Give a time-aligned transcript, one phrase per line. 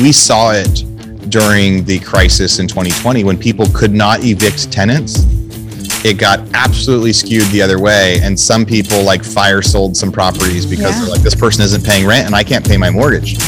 [0.00, 0.84] We saw it
[1.30, 5.24] during the crisis in 2020 when people could not evict tenants.
[6.04, 8.20] It got absolutely skewed the other way.
[8.20, 11.00] And some people like fire sold some properties because Yeah.
[11.00, 13.38] they're like, this person isn't paying rent and I can't pay my mortgage.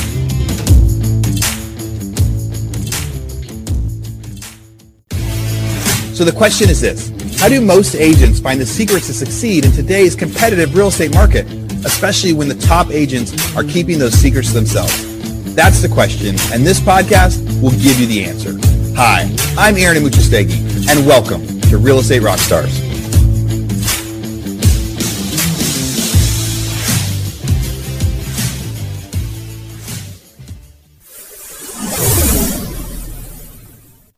[6.14, 7.10] So the question is this
[7.40, 11.46] How do most agents find the secrets to succeed in today's competitive real estate market,
[11.84, 15.15] especially when the top agents are keeping those secrets to themselves?
[15.56, 18.58] That's the question, and this podcast will give you the answer.
[18.94, 22.84] Hi, I'm Aaron Amuchastegui, and welcome to Real Estate Rockstars.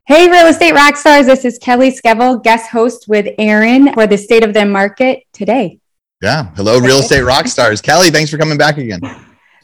[0.08, 1.26] Hey, real estate rock stars.
[1.26, 5.78] This is Kelly Skevel, guest host with Aaron for the state of the market today.
[6.20, 6.52] Yeah.
[6.56, 7.80] Hello, real estate rock stars.
[7.80, 9.00] Kelly, thanks for coming back again.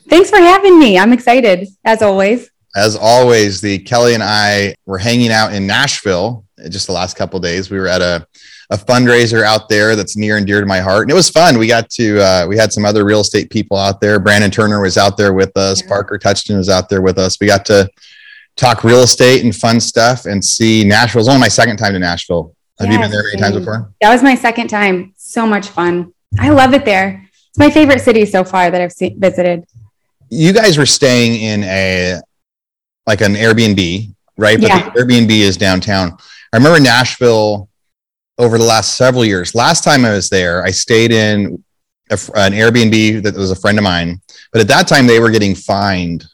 [0.08, 0.98] Thanks for having me.
[0.98, 2.50] I'm excited as always.
[2.76, 7.36] As always, the Kelly and I were hanging out in Nashville just the last couple
[7.36, 7.70] of days.
[7.70, 8.26] We were at a,
[8.70, 11.58] a fundraiser out there that's near and dear to my heart, and it was fun.
[11.58, 14.18] We got to uh, we had some other real estate people out there.
[14.18, 15.82] Brandon Turner was out there with us.
[15.82, 15.88] Yeah.
[15.88, 17.38] Parker Touchton was out there with us.
[17.40, 17.88] We got to
[18.56, 21.20] talk real estate and fun stuff and see Nashville.
[21.20, 22.54] It's only my second time to Nashville.
[22.78, 23.92] Have you been there many times before?
[24.00, 25.14] That was my second time.
[25.16, 26.12] So much fun.
[26.38, 27.28] I love it there.
[27.50, 29.64] It's my favorite city so far that I've seen, visited.
[30.30, 32.20] You guys were staying in a
[33.06, 34.60] like an Airbnb, right?
[34.60, 34.90] But Yeah.
[34.90, 36.16] the Airbnb is downtown.
[36.52, 37.68] I remember Nashville
[38.38, 39.54] over the last several years.
[39.54, 41.62] Last time I was there, I stayed in
[42.10, 44.20] a, an Airbnb that was a friend of mine.
[44.52, 46.24] But at that time, they were getting fined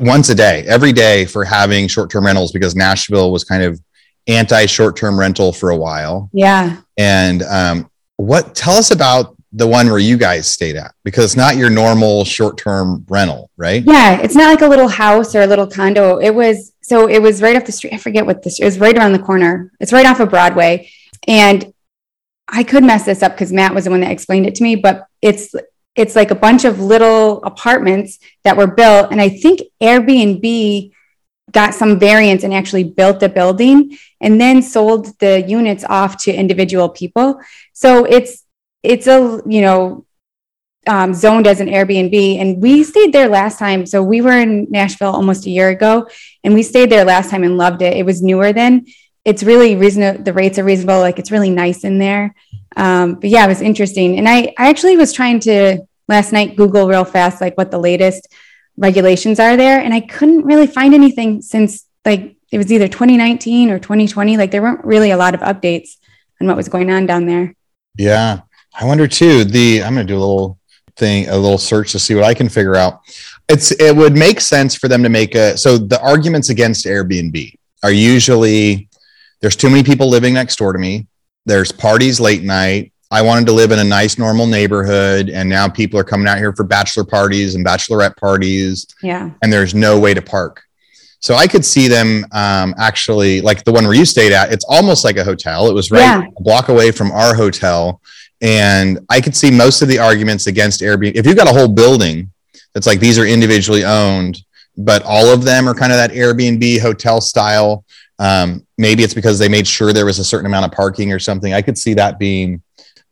[0.00, 3.80] once a day, every day for having short term rentals because Nashville was kind of
[4.26, 6.30] anti short term rental for a while.
[6.32, 6.76] Yeah.
[6.96, 11.36] And um, what tell us about the one where you guys stayed at because it's
[11.36, 13.82] not your normal short-term rental, right?
[13.82, 14.20] Yeah.
[14.20, 16.18] It's not like a little house or a little condo.
[16.18, 17.94] It was, so it was right off the street.
[17.94, 19.72] I forget what this, it was right around the corner.
[19.80, 20.90] It's right off of Broadway.
[21.26, 21.72] And
[22.46, 24.76] I could mess this up because Matt was the one that explained it to me,
[24.76, 25.54] but it's,
[25.96, 29.10] it's like a bunch of little apartments that were built.
[29.10, 30.92] And I think Airbnb
[31.52, 36.32] got some variance and actually built a building and then sold the units off to
[36.34, 37.40] individual people.
[37.72, 38.44] So it's,
[38.82, 40.04] it's a, you know,
[40.86, 42.38] um, zoned as an Airbnb.
[42.38, 43.86] And we stayed there last time.
[43.86, 46.08] So we were in Nashville almost a year ago
[46.42, 47.96] and we stayed there last time and loved it.
[47.96, 48.86] It was newer then.
[49.24, 50.22] It's really reasonable.
[50.22, 51.00] The rates are reasonable.
[51.00, 52.34] Like it's really nice in there.
[52.76, 54.18] Um, but yeah, it was interesting.
[54.18, 57.78] And I, I actually was trying to last night Google real fast, like what the
[57.78, 58.28] latest
[58.78, 59.80] regulations are there.
[59.80, 64.36] And I couldn't really find anything since like it was either 2019 or 2020.
[64.38, 65.96] Like there weren't really a lot of updates
[66.40, 67.54] on what was going on down there.
[67.98, 68.42] Yeah.
[68.78, 69.44] I wonder too.
[69.44, 70.58] The I'm gonna do a little
[70.96, 73.00] thing, a little search to see what I can figure out.
[73.48, 77.54] It's it would make sense for them to make a so the arguments against Airbnb
[77.82, 78.88] are usually
[79.40, 81.06] there's too many people living next door to me.
[81.46, 82.92] There's parties late night.
[83.10, 86.36] I wanted to live in a nice normal neighborhood and now people are coming out
[86.38, 89.30] here for bachelor parties and bachelorette parties Yeah.
[89.42, 90.62] and there's no way to park.
[91.20, 94.64] So I could see them um, actually, like the one where you stayed at, it's
[94.68, 95.68] almost like a hotel.
[95.68, 96.22] It was right Yeah.
[96.36, 98.00] a block away from our hotel.
[98.40, 101.16] And I could see most of the arguments against Airbnb.
[101.16, 102.30] If you've got a whole building
[102.72, 104.42] that's like these are individually owned,
[104.76, 107.84] but all of them are kind of that Airbnb hotel style,
[108.20, 111.18] um, maybe it's because they made sure there was a certain amount of parking or
[111.18, 111.52] something.
[111.52, 112.62] I could see that being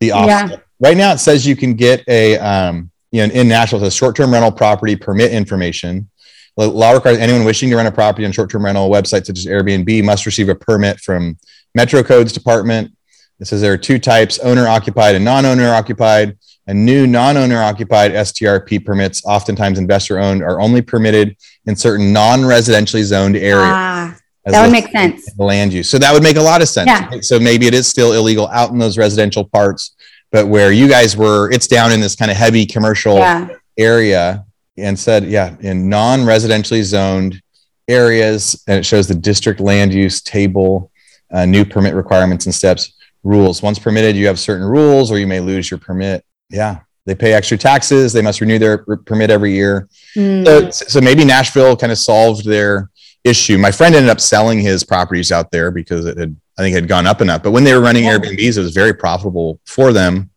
[0.01, 0.63] the opposite.
[0.79, 3.95] Right now, it says you can get a, um, you know, in Nashville, it says
[3.95, 6.09] short-term rental property permit information.
[6.57, 10.05] Law requires anyone wishing to rent a property on short-term rental websites such as Airbnb
[10.05, 11.39] must receive a permit from
[11.75, 12.96] Metro Codes Department.
[13.39, 16.37] It says there are two types: owner-occupied and non-owner occupied.
[16.69, 21.37] And new non-owner occupied STRP permits, oftentimes investor-owned, are only permitted
[21.67, 23.61] in certain non-residentially zoned areas.
[23.63, 25.31] Ah, that would make sense.
[25.39, 25.89] land use.
[25.89, 26.89] So that would make a lot of sense.
[26.89, 27.21] Yeah.
[27.21, 29.95] So maybe it is still illegal out in those residential parts,
[30.33, 33.49] but where you guys were, it's down in this kind of heavy commercial Yeah.
[33.79, 34.45] area
[34.77, 37.41] and said, yeah, in non-residentially zoned
[37.87, 40.91] areas, and it shows the district land use table,
[41.33, 43.63] uh, new permit requirements and steps, rules.
[43.63, 46.25] Once permitted, you have certain rules, or you may lose your permit.
[46.51, 48.13] Yeah, they pay extra taxes.
[48.13, 49.89] They must renew their permit every year.
[50.17, 50.45] Mm.
[50.45, 52.91] So, so maybe Nashville kind of solved their
[53.25, 53.59] issue.
[53.59, 56.81] My friend ended up selling his properties out there because it had, I think, it
[56.83, 57.43] had gone up and up.
[57.43, 58.19] But when they were running Yeah.
[58.19, 60.31] Airbnbs, it was very profitable for them.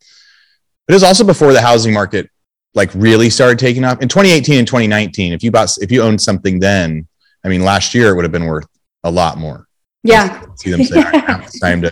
[0.88, 2.30] But it was also before the housing market
[2.74, 5.34] like really started taking off in 2018 and 2019.
[5.34, 7.08] If you bought, if you owned something then,
[7.44, 8.68] I mean, last year it would have been worth
[9.04, 9.68] a lot more.
[10.04, 10.44] yeah.
[10.58, 11.92] See them say, "All right, it's time to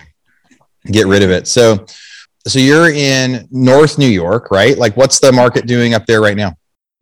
[0.91, 1.47] get rid of it.
[1.47, 1.85] So,
[2.47, 4.77] so you're in North New York, right?
[4.77, 6.53] Like, what's the market doing up there right now?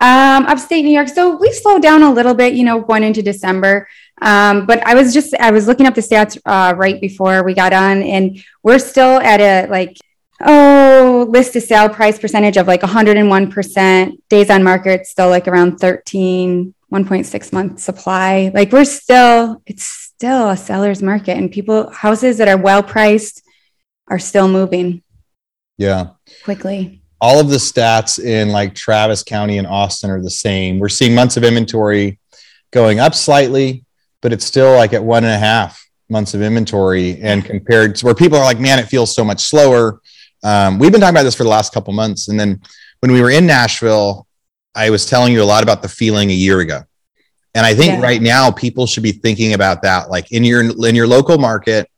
[0.02, 1.08] Um, upstate New York.
[1.08, 3.88] So we've slowed down a little bit, you know, going into December.
[4.22, 7.54] Um, but I was just I was looking up the stats uh, right before we
[7.54, 9.98] got on, and we're still at a like
[10.42, 14.22] oh list to sale price percentage of like 101 percent.
[14.30, 18.52] Days on market still like around 13, 1.6 month supply.
[18.54, 23.45] Like we're still it's still a seller's market, and people houses that are well priced
[24.08, 25.04] are still moving.
[25.78, 26.12] Yeah,
[26.44, 30.80] quickly all of the stats in like Travis County and Austin are the same.
[30.80, 32.20] We're seeing months of inventory
[32.72, 33.84] going up slightly,
[34.22, 37.20] but it's still like at one and a half months of inventory.
[37.22, 40.02] And compared to where people are like, man, it feels so much slower.
[40.44, 42.28] Um, we've been talking about this for the last couple months.
[42.28, 42.62] And then
[43.00, 44.28] when we were in Nashville,
[44.76, 46.82] I was telling you a lot about the feeling a year ago.
[47.56, 48.02] And I think yeah.
[48.02, 50.10] right now people should be thinking about that.
[50.10, 51.90] Like in your in your local market,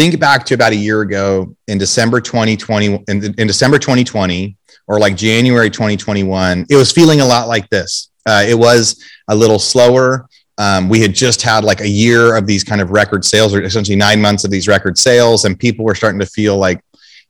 [0.00, 4.56] think back to about a year ago in December 2020, in, in December 2020,
[4.88, 8.08] or like January 2021, it was feeling a lot like this.
[8.24, 10.26] Uh, it was a little slower.
[10.56, 13.60] Um, we had just had like a year of these kind of record sales, or
[13.60, 16.82] essentially nine months of these record sales, and people were starting to feel like,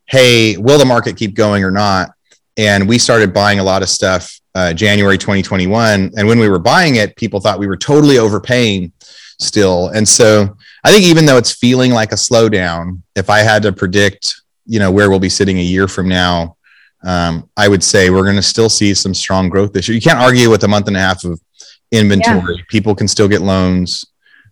[0.06, 2.12] hey, will the market keep going or not?
[2.56, 6.12] And we started buying a lot of stuff uh, January 2021.
[6.16, 8.92] And when we were buying it, people thought we were totally overpaying
[9.40, 9.88] still.
[9.88, 13.72] And so I think even though it's feeling like a slowdown, if I had to
[13.72, 14.34] predict,
[14.66, 16.56] you know, where we'll be sitting a year from now,
[17.02, 19.94] um, I would say we're going to still see some strong growth this year.
[19.94, 21.40] You can't argue with a month and a half of
[21.90, 22.56] inventory.
[22.56, 22.62] Yeah.
[22.68, 24.04] People can still get loans.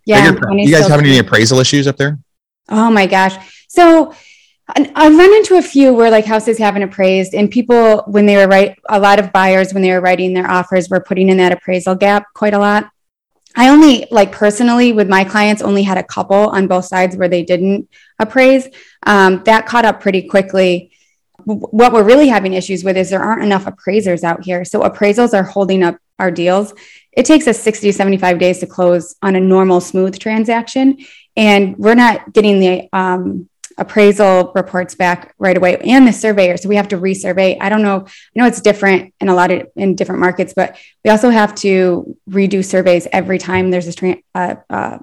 [0.05, 0.31] Yeah.
[0.51, 2.17] you guys having any appraisal issues up there?
[2.69, 3.35] Oh my gosh.
[3.67, 4.13] So
[4.75, 8.47] I've run into a few where like houses haven't appraised, and people when they were
[8.47, 11.51] right, a lot of buyers when they were writing their offers were putting in that
[11.51, 12.89] appraisal gap quite a lot.
[13.55, 17.27] I only like personally with my clients only had a couple on both sides where
[17.29, 18.67] they didn't appraise.
[19.05, 20.91] Um, that caught up pretty quickly
[21.45, 24.65] what we're really having issues with is there aren't enough appraisers out here.
[24.65, 26.73] So appraisals are holding up our deals.
[27.11, 30.97] It takes us 60 to 75 days to close on a normal smooth transaction.
[31.35, 33.48] And we're not getting the um,
[33.79, 36.57] appraisal reports back right away and the surveyor.
[36.57, 37.57] So we have to resurvey.
[37.59, 38.05] I don't know.
[38.05, 41.55] I know it's different in a lot of in different markets, but we also have
[41.55, 44.99] to redo surveys every time there's a uh, uh,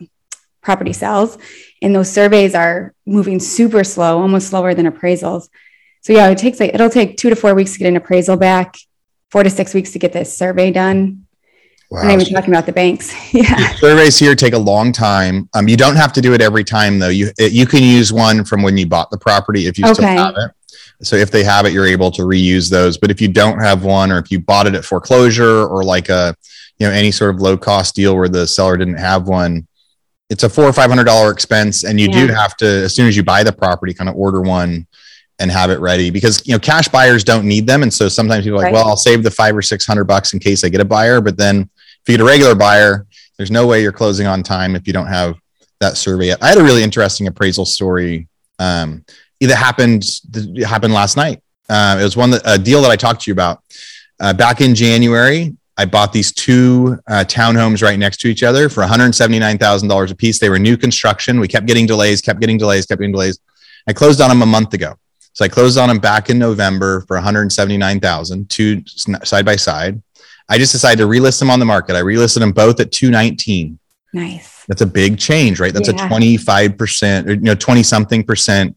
[0.60, 1.38] property sells.
[1.82, 5.48] And those surveys are moving super slow, almost slower than appraisals.
[6.02, 8.36] So yeah, it takes like it'll take two to four weeks to get an appraisal
[8.36, 8.76] back,
[9.30, 11.25] four to six weeks to get this survey done.
[11.90, 12.00] Wow.
[12.00, 13.14] I'm not even talking about the banks.
[13.34, 13.74] yeah.
[13.76, 15.48] Surveys here take a long time.
[15.54, 17.08] Um, you don't have to do it every time though.
[17.08, 19.94] You it, you can use one from when you bought the property if you okay.
[19.94, 20.50] still have it.
[21.02, 22.98] So if they have it, you're able to reuse those.
[22.98, 26.08] But if you don't have one, or if you bought it at foreclosure, or like
[26.08, 26.34] a
[26.78, 29.68] you know any sort of low cost deal where the seller didn't have one,
[30.28, 32.26] it's a four or five hundred dollar expense, and you yeah.
[32.26, 34.86] do have to as soon as you buy the property, kind of order one
[35.38, 38.44] and have it ready because you know cash buyers don't need them and so sometimes
[38.44, 38.72] people are like right.
[38.72, 41.20] well i'll save the five or six hundred bucks in case i get a buyer
[41.20, 41.68] but then
[42.06, 43.06] if you get a regular buyer
[43.36, 45.34] there's no way you're closing on time if you don't have
[45.80, 49.04] that survey i had a really interesting appraisal story um,
[49.40, 50.04] it happened
[50.34, 51.42] it happened last night.
[51.68, 53.62] Uh, it was one that a deal that i talked to you about.
[54.18, 58.70] Uh, back in january i bought these two uh, townhomes right next to each other
[58.70, 61.40] for $179000 a piece they were new construction.
[61.40, 63.38] We kept getting delays kept getting delays kept getting delays.
[63.86, 64.94] I closed on them a month ago.
[65.32, 70.02] So I closed on them back in November for 179,000, two side by side.
[70.48, 71.96] I just decided to relist them on the market.
[71.96, 73.78] I relisted them both at 219.
[74.12, 74.64] Nice.
[74.68, 75.72] That's a big change, right?
[75.72, 76.06] That's yeah.
[76.06, 78.76] a 25% or you know 20 something percent.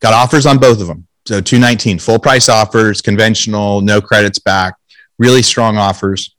[0.00, 1.06] Got offers on both of them.
[1.26, 4.74] So 219 full price offers, conventional, no credits back,
[5.18, 6.34] really strong offers.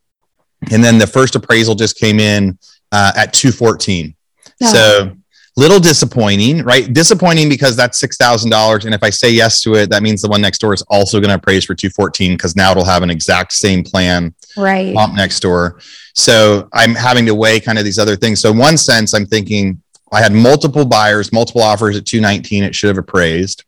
[0.72, 2.58] And then the first appraisal just came in
[2.92, 4.16] uh, at 214.
[4.62, 4.74] Oh.
[4.74, 5.18] So
[5.60, 6.92] little disappointing, right?
[6.92, 10.22] Disappointing because that's six thousand dollars, and if I say yes to it, that means
[10.22, 12.86] the one next door is also going to appraise for two fourteen because now it'll
[12.86, 14.94] have an exact same plan, right?
[15.16, 15.80] Next door.
[16.14, 18.40] So I'm having to weigh kind of these other things.
[18.42, 22.64] So in one sense, I'm thinking I had multiple buyers, multiple offers at two nineteen.
[22.64, 23.66] It should have appraised.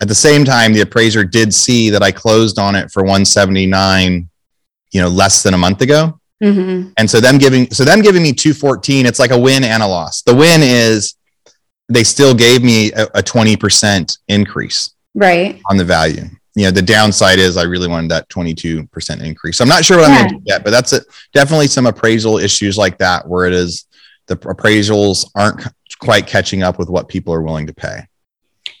[0.00, 3.24] At the same time, the appraiser did see that I closed on it for one
[3.24, 4.28] seventy nine,
[4.90, 6.18] you know, less than a month ago.
[6.42, 6.90] Mm-hmm.
[6.98, 9.86] And so them giving so them giving me 214, it's like a win and a
[9.86, 10.22] loss.
[10.22, 11.16] The win is
[11.88, 15.60] they still gave me a, a 20% increase right.
[15.70, 16.24] on the value.
[16.54, 19.58] You know the downside is i really wanted that 22% increase.
[19.58, 20.16] So i'm not sure what yeah.
[20.16, 21.02] i'm going to get but that's a,
[21.34, 23.86] definitely some appraisal issues like that where it is
[24.26, 25.66] the appraisals aren't
[26.00, 28.06] quite catching up with what people are willing to pay.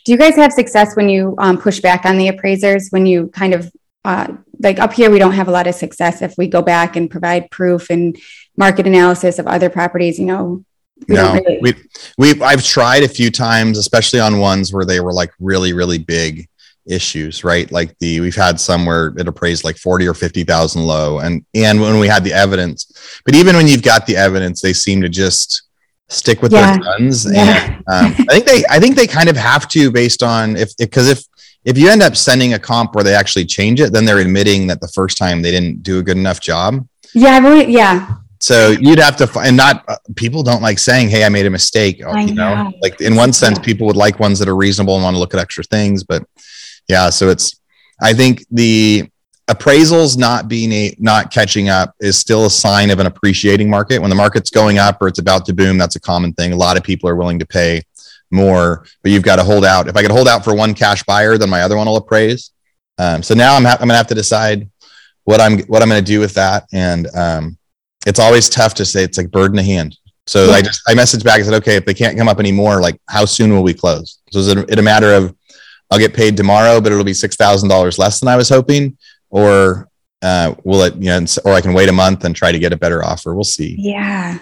[0.06, 2.88] Do you guys have success when you um, push back on the appraisers?
[2.90, 3.70] When you kind of
[4.06, 4.28] uh,
[4.60, 7.10] like up here we don't have a lot of success if we go back and
[7.10, 8.16] provide proof and
[8.56, 10.64] market analysis of other properties you know
[11.08, 11.74] we no, we
[12.18, 15.98] we I've tried a few times, especially on ones where they were like really really
[15.98, 16.48] big,
[16.86, 17.70] issues, right?
[17.70, 21.80] Like the we've had some where it appraised like 40 or 50,000 low and and
[21.80, 23.20] when we had the evidence.
[23.24, 25.62] But even when you've got the evidence, they seem to just
[26.08, 26.76] stick with Yeah.
[26.76, 27.66] their guns Yeah.
[27.66, 30.76] and um, I think they I think they kind of have to based on if
[30.76, 31.24] because if
[31.64, 34.68] if you end up sending a comp where they actually change it, then they're admitting
[34.68, 36.86] that the first time they didn't do a good enough job.
[37.12, 38.14] Yeah, I've always, yeah,
[38.46, 41.50] So you'd have to find not uh, people don't like saying, "Hey, I made a
[41.50, 42.72] mistake." I you know, know.
[42.80, 43.64] like in one sense, Yeah.
[43.64, 46.04] people would like ones that are reasonable and want to look at extra things.
[46.04, 46.22] But
[46.86, 47.58] yeah, so it's
[48.00, 49.10] I think the
[49.48, 54.00] appraisals not being a not catching up is still a sign of an appreciating market.
[54.00, 56.52] When the market's going up or it's about to boom, that's a common thing.
[56.52, 57.82] A lot of people are willing to pay
[58.30, 59.88] more, but you've got to hold out.
[59.88, 62.50] If I could hold out for one cash buyer, then my other one will appraise.
[62.98, 64.70] Um, so now I'm ha- I'm gonna have to decide
[65.24, 67.58] what I'm what I'm gonna do with that, and um,
[68.06, 69.02] it's always tough to say.
[69.02, 69.96] It's like bird in the hand.
[70.26, 72.80] So I just I messaged back and said, okay, if they can't come up anymore,
[72.80, 74.18] like how soon will we close?
[74.32, 75.34] So is it, it a matter of
[75.90, 78.96] I'll get paid tomorrow, but it'll be six thousand dollars less than I was hoping,
[79.30, 79.88] or
[80.22, 80.96] uh, will it?
[80.96, 83.34] You know, or I can wait a month and try to get a better offer.
[83.34, 83.76] We'll see.
[83.78, 84.38] yeah.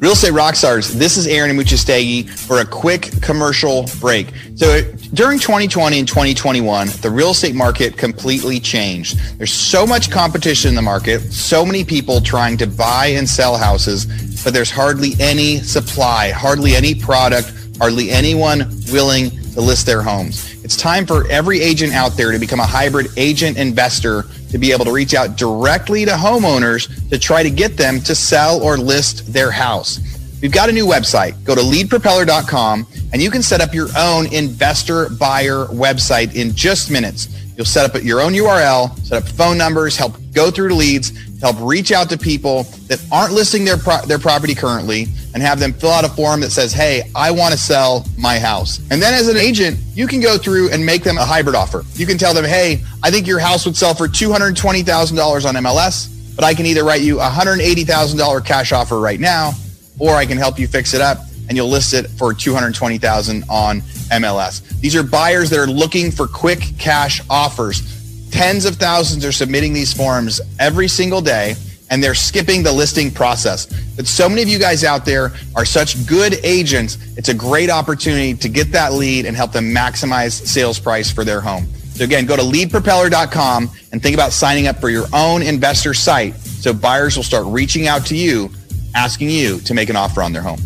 [0.00, 4.28] Real Estate Rockstars, this is Aaron Amuchastegui for a quick commercial break.
[4.54, 4.80] So
[5.12, 9.18] during 2020 and 2021, the real estate market completely changed.
[9.36, 13.58] There's so much competition in the market, so many people trying to buy and sell
[13.58, 14.06] houses,
[14.42, 20.64] but there's hardly any supply, hardly any product, hardly anyone willing to list their homes.
[20.64, 24.72] It's time for every agent out there to become a hybrid agent investor to be
[24.72, 28.76] able to reach out directly to homeowners to try to get them to sell or
[28.76, 30.00] list their house.
[30.42, 31.42] We've got a new website.
[31.44, 36.90] Go to leadpropeller.com and you can set up your own investor buyer website in just
[36.90, 37.28] minutes.
[37.60, 41.56] You'll set up your own URL, set up phone numbers, help go through leads, help
[41.60, 45.74] reach out to people that aren't listing their pro- their property currently and have them
[45.74, 49.12] fill out a form that says, "Hey, I want to sell my house." And then
[49.12, 51.84] as an agent, you can go through and make them a hybrid offer.
[51.96, 56.08] You can tell them, "Hey, I think your house would sell for $220,000 on MLS,
[56.34, 59.54] but I can either write you a $180,000 cash offer right now
[59.98, 61.18] or I can help you fix it up
[61.50, 64.66] and you'll list it for 220,000 on MLS.
[64.80, 67.98] These are buyers that are looking for quick cash offers.
[68.30, 71.56] Tens of thousands are submitting these forms every single day
[71.90, 73.66] and they're skipping the listing process.
[73.96, 76.98] But so many of you guys out there are such good agents.
[77.16, 81.24] It's a great opportunity to get that lead and help them maximize sales price for
[81.24, 81.66] their home.
[81.94, 86.36] So again, go to leadpropeller.com and think about signing up for your own investor site
[86.36, 88.50] so buyers will start reaching out to you
[88.94, 90.60] asking you to make an offer on their home.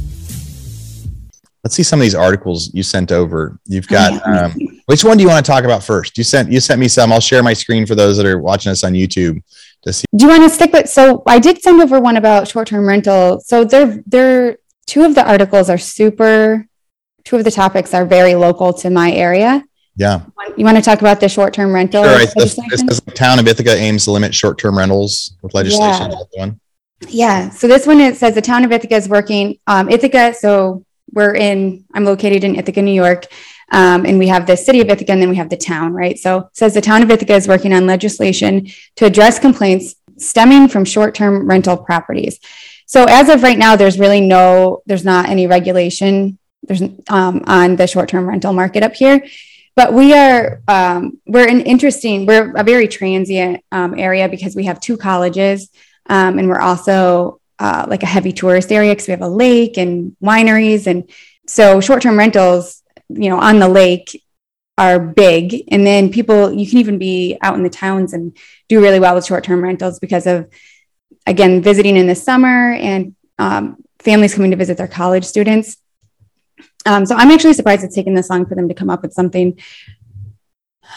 [1.64, 3.58] Let's see some of these articles you sent over.
[3.64, 4.52] You've got um,
[4.86, 6.18] which one do you want to talk about first?
[6.18, 7.10] You sent you sent me some.
[7.10, 9.42] I'll share my screen for those that are watching us on YouTube
[9.82, 10.04] to see.
[10.14, 10.90] Do you want to stick with?
[10.90, 13.40] So I did send over one about short-term rental.
[13.40, 16.66] So they're they're two of the articles are super.
[17.24, 19.64] Two of the topics are very local to my area.
[19.96, 20.22] Yeah,
[20.56, 22.12] You want to talk about the short-term rental sure.
[22.12, 22.28] Right.
[22.36, 26.10] This, this is the town of Ithaca aims to limit short-term rentals with legislation.
[26.10, 26.40] Yeah.
[26.40, 26.60] One.
[27.08, 27.50] Yeah.
[27.50, 29.58] So this one it says the town of Ithaca is working.
[29.68, 30.34] Um, Ithaca.
[30.34, 31.84] So we're in.
[31.94, 33.26] I'm located in Ithaca, New York,
[33.70, 35.92] um, and we have the city of Ithaca, and then we have the town.
[35.92, 36.18] Right.
[36.18, 40.84] So says the town of Ithaca is working on legislation to address complaints stemming from
[40.84, 42.38] short-term rental properties.
[42.86, 44.82] So as of right now, there's really no.
[44.86, 46.38] There's not any regulation.
[46.62, 49.26] There's um, on the short-term rental market up here.
[49.76, 52.26] But we are um, we're an interesting.
[52.26, 55.70] We're a very transient um, area because we have two colleges.
[56.06, 59.76] Um, and we're also uh, like a heavy tourist area because we have a lake
[59.76, 60.86] and wineries.
[60.86, 61.10] And
[61.46, 64.22] so short term rentals, you know, on the lake
[64.76, 65.64] are big.
[65.68, 68.36] And then people, you can even be out in the towns and
[68.68, 70.48] do really well with short term rentals because of,
[71.26, 75.76] again, visiting in the summer and um, families coming to visit their college students.
[76.86, 79.12] Um, so I'm actually surprised it's taken this long for them to come up with
[79.12, 79.58] something.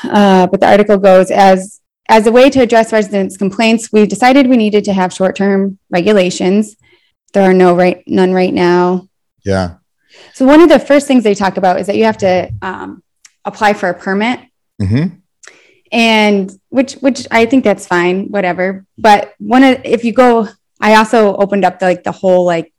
[0.03, 1.76] Uh, but the article goes as
[2.09, 6.75] as a way to address residents' complaints, we decided we needed to have short-term regulations.
[7.33, 9.09] There are no right, none right now.
[9.45, 9.75] Yeah.
[10.33, 13.03] So one of the first things they talk about is that you have to um,
[13.45, 14.39] apply for a permit,
[14.81, 15.15] Mm-hmm.
[15.91, 18.85] and which which I think that's fine, whatever.
[18.97, 20.47] But one of if you go,
[20.79, 22.71] I also opened up the, like the whole like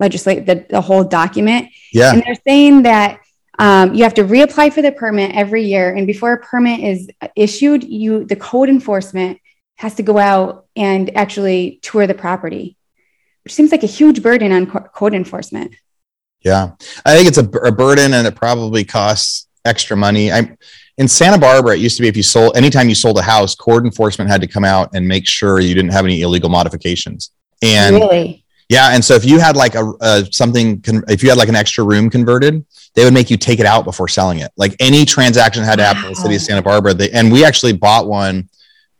[0.00, 2.12] legislate the, the whole document, Yeah.
[2.14, 3.20] and they're saying that
[3.58, 7.08] um, you have to reapply for the permit every year, and before a permit is
[7.36, 9.38] issued, you the code enforcement
[9.76, 12.76] has to go out and actually tour the property,
[13.44, 15.74] which seems like a huge burden on co- code enforcement.
[16.42, 16.72] Yeah,
[17.06, 20.30] I think it's a, a burden, and it probably costs extra money.
[20.30, 20.58] I'm
[20.98, 21.74] in Santa Barbara.
[21.74, 24.40] It used to be if you sold anytime you sold a house, code enforcement had
[24.40, 27.30] to come out and make sure you didn't have any illegal modifications.
[27.62, 31.28] And really, Yeah, and so if you had like a, a something, con- if you
[31.28, 34.38] had like an extra room converted, they would make you take it out before selling
[34.38, 34.50] it.
[34.56, 36.94] Like any transaction had to happen in the city of Santa Barbara.
[36.94, 38.48] They, and we actually bought one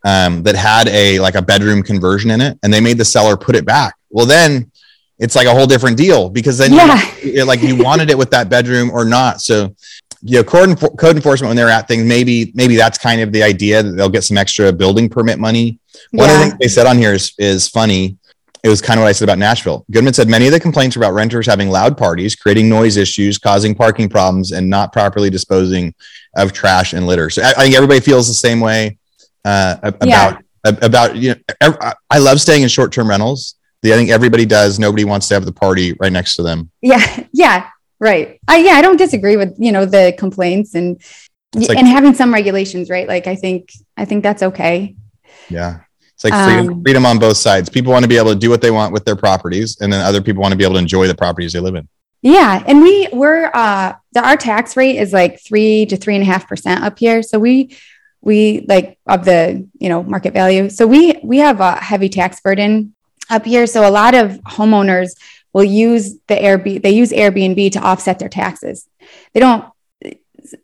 [0.03, 3.35] um, that had a like a bedroom conversion in it, and they made the seller
[3.35, 3.95] put it back.
[4.09, 4.71] Well, then
[5.17, 7.01] it's like a whole different deal because then Yeah.
[7.23, 9.41] you, like you wanted it with that bedroom or not.
[9.41, 9.75] So
[10.21, 13.41] you know, code, code enforcement when they're at things, maybe maybe that's kind of the
[13.43, 15.79] idea that they'll get some extra building permit money.
[16.11, 18.17] One of the things they said on here is, is funny.
[18.65, 19.85] It was kind of what I said about Nashville.
[19.91, 23.75] Goodman said many of the complaints about renters having loud parties, creating noise issues, causing
[23.75, 25.93] parking problems, and not properly disposing
[26.35, 27.29] of trash and litter.
[27.29, 28.97] So I, I think everybody feels the same way
[29.45, 30.29] uh, ab- Yeah.
[30.63, 31.77] about about you know.
[32.09, 33.53] I- love staying in short term rentals.
[33.83, 34.79] The, I think everybody does.
[34.79, 36.71] Nobody wants to have the party right next to them.
[36.81, 37.69] Yeah, yeah,
[37.99, 38.39] right.
[38.47, 40.99] I yeah, I don't disagree with you know the complaints and
[41.53, 43.07] like- and having some regulations, right?
[43.07, 44.95] Like I think I think that's okay.
[45.49, 45.81] Yeah.
[46.15, 47.69] It's like freedom, Um, freedom on both sides.
[47.69, 50.01] People want to be able to do what they want with their properties, and then
[50.01, 51.87] other people want to be able to enjoy the properties they live in.
[52.21, 56.23] Yeah, and we we're uh the our tax rate is like three to three and
[56.23, 57.21] a half percent up here.
[57.21, 57.77] So we
[58.21, 60.69] we like of the you know market value.
[60.69, 62.95] So we we have a heavy tax burden
[63.29, 63.67] up here.
[63.67, 65.11] So a lot of homeowners
[65.53, 68.87] will use the Airbnb they use Airbnb to offset their taxes.
[69.33, 69.65] They don't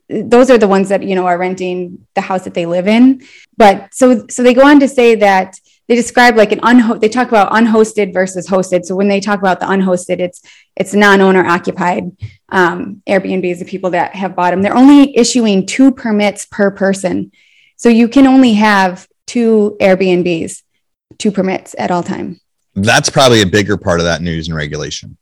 [0.10, 3.22] those are the ones that you know are renting the house that they live in.
[3.62, 5.54] But so so they go on to say that
[5.88, 8.86] they describe like an unho they talk about unhosted versus hosted.
[8.86, 10.42] So when they talk about the unhosted, it's
[10.76, 12.06] it's non-owner occupied
[12.50, 14.64] um, Airbnbs, the people that have bought them.
[14.64, 17.32] They're only issuing two permits per person.
[17.76, 20.64] So you can only have two Airbnbs,
[21.20, 22.40] two permits at all time.
[22.74, 25.18] That's probably a bigger part of that news and regulation,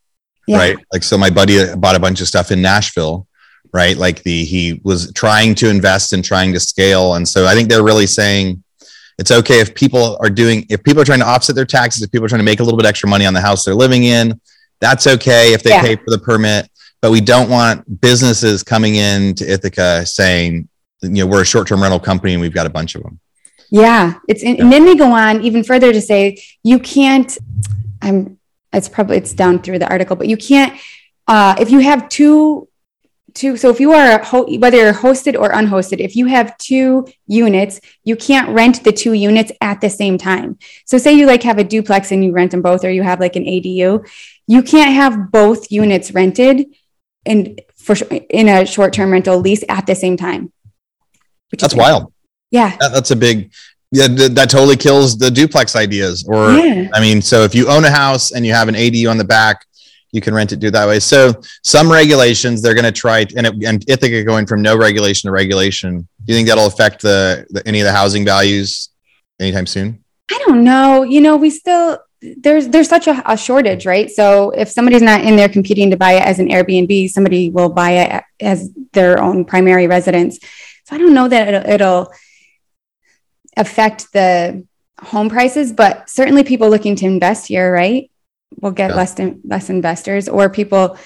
[0.47, 0.59] Yeah.
[0.59, 0.77] right?
[0.93, 3.27] Like, so my buddy bought a bunch of stuff in Nashville,
[3.73, 3.97] right?
[3.97, 7.69] Like the he was trying to invest and trying to scale, and so I think
[7.69, 8.63] they're really saying
[9.17, 12.11] it's okay if people are doing if people are trying to offset their taxes, if
[12.11, 14.05] people are trying to make a little bit extra money on the house they're living
[14.05, 14.39] in,
[14.79, 15.81] that's okay if they Yeah.
[15.81, 16.69] pay for the permit.
[17.01, 20.67] But we don't want businesses coming in to Ithaca saying,
[21.01, 23.19] you know, we're a short-term rental company and we've got a bunch of them.
[23.71, 27.37] Yeah, it's and then they go on even further to say you can't.
[28.01, 28.37] I'm.
[28.71, 30.79] It's probably it's down through the article, but you can't.
[31.27, 32.68] Uh, if you have two,
[33.33, 33.57] two.
[33.57, 37.07] So if you are a ho- whether you're hosted or unhosted, if you have two
[37.27, 40.57] units, you can't rent the two units at the same time.
[40.85, 43.19] So say you like have a duplex and you rent them both, or you have
[43.19, 44.07] like an ADU,
[44.47, 46.67] you can't have both units rented
[47.25, 47.95] and for
[48.29, 50.51] in a short term rental lease at the same time.
[51.57, 52.13] That's wild.
[52.51, 52.75] Yeah.
[52.79, 53.51] That, that's a big.
[53.91, 56.23] Yeah, th- that totally kills the duplex ideas.
[56.27, 56.89] Or Yeah.
[56.93, 59.23] I mean, so if you own a house and you have an ADU on the
[59.23, 59.65] back,
[60.11, 60.99] you can rent it do that way.
[60.99, 65.27] So some regulations they're going to try, and it, and Ithaca going from no regulation
[65.27, 66.07] to regulation.
[66.25, 68.89] Do you think that'll affect the, the any of the housing values
[69.39, 70.03] anytime soon?
[70.31, 71.03] I don't know.
[71.03, 74.09] You know, we still there's there's such a, a shortage, right?
[74.09, 77.69] So if somebody's not in there competing to buy it as an Airbnb, somebody will
[77.69, 80.39] buy it as their own primary residence.
[80.85, 82.13] So I don't know that it'll, it'll
[83.55, 84.65] affect the
[84.99, 88.08] home prices, but certainly people looking to invest here, right,
[88.61, 88.95] will get Yeah.
[88.95, 90.97] less in, less investors or people.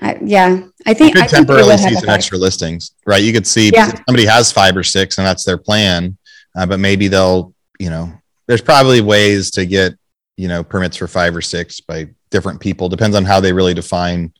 [0.00, 3.22] Uh, yeah, I think You could think it temporarily would see some extra listings, right?
[3.22, 3.92] You could see Yeah.
[4.06, 6.16] somebody has five or six, and that's their plan.
[6.56, 8.12] Uh, but maybe they'll, you know,
[8.48, 9.94] there's probably ways to get,
[10.36, 12.88] you know, permits for five or six by different people.
[12.88, 14.32] Depends on how they really define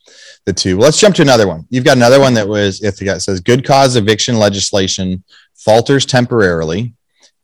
[0.47, 0.77] the two.
[0.77, 1.67] Well, let's jump to another one.
[1.71, 5.23] You've got another one that was, if the guy says, good cause eviction legislation
[5.55, 6.95] falters temporarily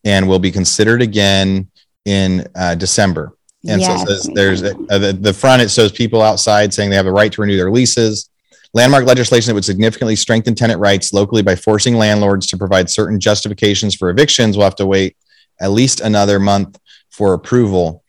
[0.04, 1.70] and will be considered again
[2.04, 3.34] in uh, December.
[3.66, 4.02] And so Yes.
[4.02, 7.12] it says there's uh, the, the front, it shows people outside saying they have a
[7.12, 8.30] right to renew their leases.
[8.74, 13.18] Landmark legislation that would significantly strengthen tenant rights locally by forcing landlords to provide certain
[13.18, 15.16] justifications for evictions will have to wait
[15.60, 16.78] at least another month
[17.10, 18.04] for approval.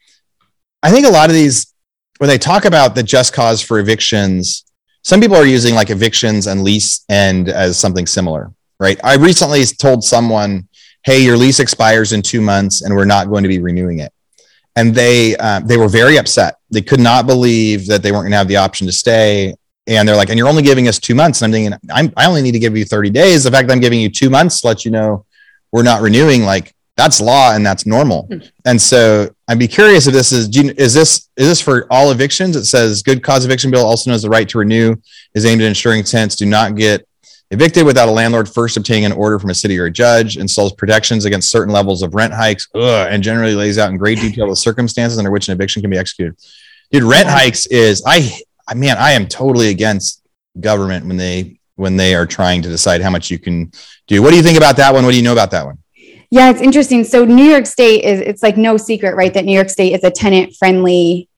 [0.84, 1.74] I think a lot of these,
[2.20, 4.66] when they talk about the just cause for evictions,
[5.02, 9.00] some people are using like evictions and lease end as something similar, right?
[9.04, 10.68] I recently told someone,
[11.04, 14.14] hey, your lease expires in two months and we're not going to be renewing it
[14.80, 16.56] and they uh, they were very upset.
[16.72, 19.56] They could not believe that they weren't going to have the option to stay.
[19.88, 22.28] And they're like, "And you're only giving us two months." And I'm thinking, I'm, I
[22.28, 23.44] only need to give you 30 days.
[23.44, 25.26] The fact that I'm giving you two months to let you know
[25.72, 28.28] we're not renewing, like that's law and that's normal.
[28.28, 28.40] Hmm.
[28.66, 31.88] And so I'd be curious if this is do you- is this is this for
[31.92, 32.56] all evictions?
[32.56, 34.96] It says good cause eviction bill also knows the right to renew
[35.34, 37.08] is aimed at ensuring tenants do not get
[37.52, 40.74] evicted without a landlord first obtaining an order from a city or a judge, installs
[40.74, 44.48] protections against certain levels of rent hikes, ugh, and generally lays out in great detail
[44.48, 46.36] the circumstances under which an eviction can be executed.
[46.92, 50.24] Dude, rent hikes is I, I man, I am totally against
[50.60, 53.72] government when they when they are trying to decide how much you can
[54.08, 54.22] do.
[54.22, 55.06] What do you think about that one?
[55.06, 55.78] What do you know about that one?
[56.30, 57.06] Yeah, it's interesting.
[57.06, 59.34] So New York State is it's like no secret, right?
[59.34, 61.29] That New York State is a tenant friendly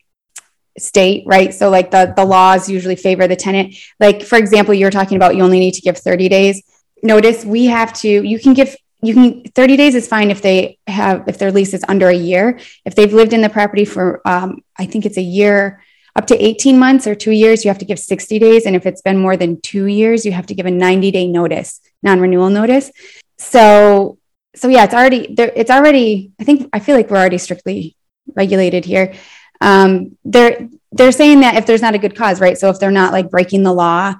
[0.81, 1.53] state, right?
[1.53, 3.75] So like the the laws usually favor the tenant.
[3.99, 6.63] Like for example, you're talking about you only need to give 30 days
[7.03, 7.45] notice.
[7.45, 11.27] We have to you can give you can 30 days is fine if they have
[11.27, 12.59] if their lease is under a year.
[12.85, 15.81] If they've lived in the property for um, I think it's a year
[16.15, 18.85] up to 18 months or 2 years, you have to give 60 days and if
[18.85, 22.91] it's been more than 2 years, you have to give a 90-day notice, non-renewal notice.
[23.37, 24.17] So
[24.55, 27.95] so yeah, it's already there it's already I think I feel like we're already strictly
[28.35, 29.13] regulated here
[29.61, 32.57] um, they're they're saying that if there's not a good cause, right?
[32.57, 34.15] So if they're not like breaking the law,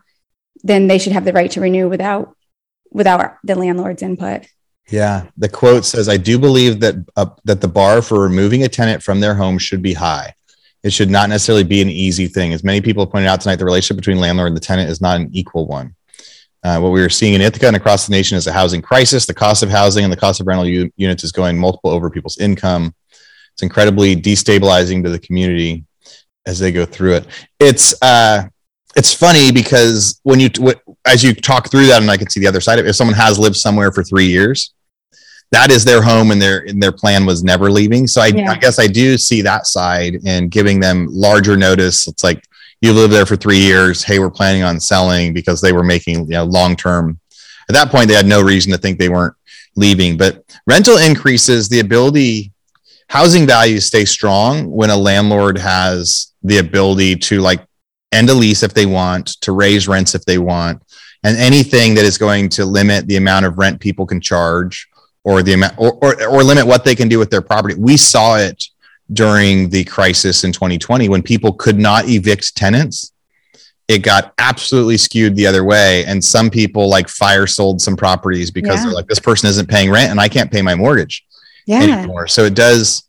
[0.63, 2.35] then they should have the right to renew without
[2.91, 4.45] without the landlord's input.
[4.89, 8.69] Yeah, the quote says, "I do believe that uh, that the bar for removing a
[8.69, 10.33] tenant from their home should be high.
[10.83, 12.53] It should not necessarily be an easy thing.
[12.53, 15.19] As many people pointed out tonight, the relationship between landlord and the tenant is not
[15.19, 15.95] an equal one.
[16.63, 19.25] Uh, what we are seeing in Ithaca and across the nation is a housing crisis.
[19.25, 22.09] The cost of housing and the cost of rental u- units is going multiple over
[22.09, 22.93] people's income.
[23.53, 25.85] It's incredibly destabilizing to the community
[26.45, 27.27] as they go through it.
[27.59, 28.43] It's uh,
[28.95, 30.49] it's funny because when you
[31.05, 32.89] as you talk through that, and I can see the other side of it.
[32.89, 34.73] If someone has lived somewhere for three years,
[35.51, 38.07] that is their home, and their and their plan was never leaving.
[38.07, 38.51] So I, yeah.
[38.51, 42.07] I guess I do see that side and giving them larger notice.
[42.07, 42.43] It's like
[42.81, 44.03] you lived there for three years.
[44.03, 47.19] Hey, we're planning on selling because they were making you know long term.
[47.69, 49.35] At that point, they had no reason to think they weren't
[49.75, 50.17] leaving.
[50.17, 52.51] But rental increases the ability
[53.11, 57.61] housing values stay strong when a landlord has the ability to like
[58.13, 60.81] end a lease if they want, to raise rents if they want,
[61.25, 64.87] and anything that is going to limit the amount of rent people can charge
[65.25, 67.75] or the amount or, or, or limit what they can do with their property.
[67.75, 68.63] We saw it
[69.11, 73.11] during the crisis in 2020 when people could not evict tenants.
[73.89, 76.05] It got absolutely skewed the other way.
[76.05, 78.85] And some people like fire sold some properties because yeah.
[78.85, 81.25] they're like, this person isn't paying rent and I can't pay my mortgage
[81.65, 81.81] yeah.
[81.81, 82.27] anymore.
[82.27, 83.03] So it does,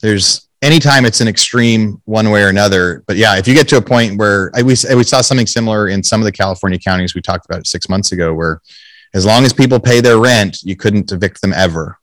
[0.00, 3.04] there's anytime it's an extreme one way or another.
[3.06, 5.88] But yeah, if you get to a point where I, we, we saw something similar
[5.88, 8.60] in some of the California counties we talked about six months ago, where
[9.14, 11.98] as long as people pay their rent, you couldn't evict them ever.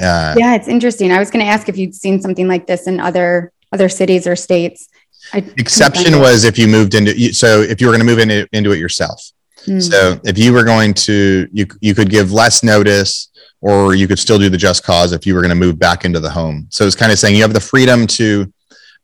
[0.00, 1.10] Uh, yeah, it's interesting.
[1.10, 4.26] I was going to ask if you'd seen something like this in other other cities
[4.26, 4.88] or states.
[5.32, 8.46] I exception was if you moved into so if you were going to move into
[8.52, 9.32] into it yourself.
[9.66, 9.82] Mm.
[9.82, 13.30] So if you were going to you you could give less notice
[13.66, 16.04] or you could still do the just cause if you were going to move back
[16.04, 16.68] into the home.
[16.70, 18.52] So it's kind of saying you have the freedom to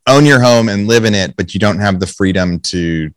[0.06, 3.10] own your home and live in it, but you don't have the freedom to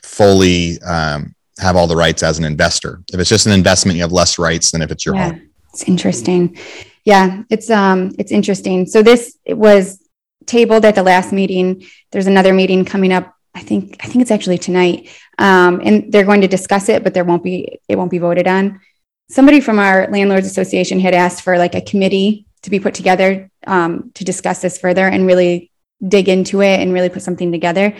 [0.00, 3.02] fully um, have all the rights as an investor.
[3.12, 5.50] If it's just an investment, you have less rights than if it's your yeah, home.
[5.72, 6.56] It's interesting.
[7.04, 8.86] Yeah, it's um it's interesting.
[8.86, 10.00] So this was
[10.46, 11.84] tabled at the last meeting.
[12.12, 13.34] There's another meeting coming up.
[13.56, 15.08] I think I think it's actually tonight.
[15.36, 18.46] Um, and they're going to discuss it, but there won't be it won't be voted
[18.46, 18.78] on
[19.28, 23.50] somebody from our landlords association had asked for like a committee to be put together
[23.66, 25.70] um, to discuss this further and really
[26.06, 27.94] dig into it and really put something together.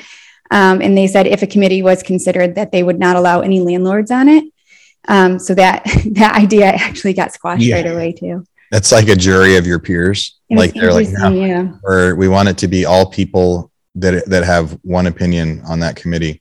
[0.50, 3.61] Um, and they said if a committee was considered, that they would not allow any
[3.61, 4.44] landlords on it.
[5.08, 7.76] Um, so that that idea actually got squashed yeah.
[7.76, 8.44] right away too.
[8.70, 10.38] That's like a jury of your peers.
[10.48, 11.72] It like they're like, no, yeah.
[11.85, 15.96] or we want it to be all people that that have one opinion on that
[15.96, 16.40] committee.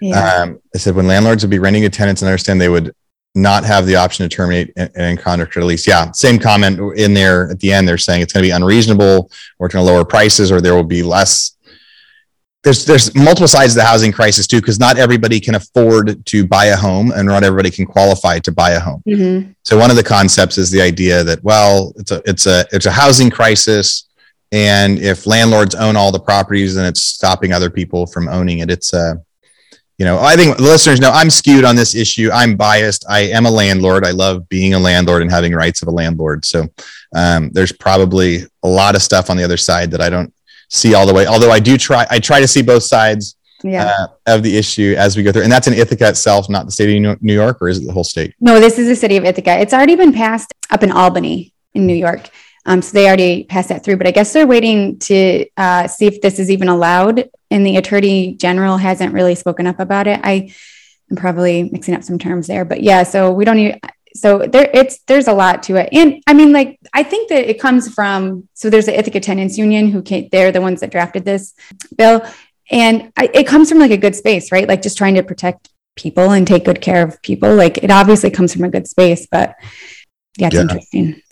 [0.00, 0.42] Yeah.
[0.42, 2.94] Um, I said when landlords would be renting to tenants and understand they would
[3.34, 5.86] not have the option to terminate an in contract or lease.
[5.86, 7.86] Yeah, same comment in there at the end.
[7.86, 10.74] They're saying it's going to be unreasonable, or it's going to lower prices, or there
[10.74, 11.56] will be less.
[12.62, 16.46] There's there's multiple sides of the housing crisis too, because not everybody can afford to
[16.46, 19.02] buy a home, and not everybody can qualify to buy a home.
[19.06, 19.52] Mm-hmm.
[19.62, 22.86] So one of the concepts is the idea that well, it's a it's a it's
[22.86, 24.08] a housing crisis,
[24.52, 28.70] and if landlords own all the properties, then it's stopping other people from owning it.
[28.70, 29.22] It's a
[30.00, 32.30] you know, I think the listeners know I'm skewed on this issue.
[32.32, 33.04] I'm biased.
[33.06, 34.06] I am a landlord.
[34.06, 36.46] I love being a landlord and having rights of a landlord.
[36.46, 36.68] So
[37.14, 40.32] um, there's probably a lot of stuff on the other side that I don't
[40.70, 41.26] see all the way.
[41.26, 43.92] Although I do try, I try to see both sides yeah.
[43.94, 45.42] uh, of the issue as we go through.
[45.42, 47.92] And that's in Ithaca itself, not the state of New York, or is it the
[47.92, 48.34] whole state?
[48.40, 49.60] No, this is the city of Ithaca.
[49.60, 52.30] It's already been passed up in Albany in New York.
[52.66, 56.06] Um, so they already passed that through, but I guess they're waiting to uh, see
[56.06, 57.30] if this is even allowed.
[57.50, 60.20] And the attorney general hasn't really spoken up about it.
[60.22, 60.54] I
[61.10, 63.02] am probably mixing up some terms there, but yeah.
[63.02, 63.80] So we don't need.
[64.14, 67.48] So there, it's there's a lot to it, and I mean, like I think that
[67.48, 68.48] it comes from.
[68.54, 71.54] So there's the Ithaca Tenants Union who came, they're the ones that drafted this
[71.96, 72.22] bill,
[72.70, 74.66] and I, it comes from like a good space, right?
[74.66, 77.54] Like just trying to protect people and take good care of people.
[77.54, 79.54] Like it obviously comes from a good space, but
[80.36, 80.62] yeah, it's yeah.
[80.62, 81.22] interesting.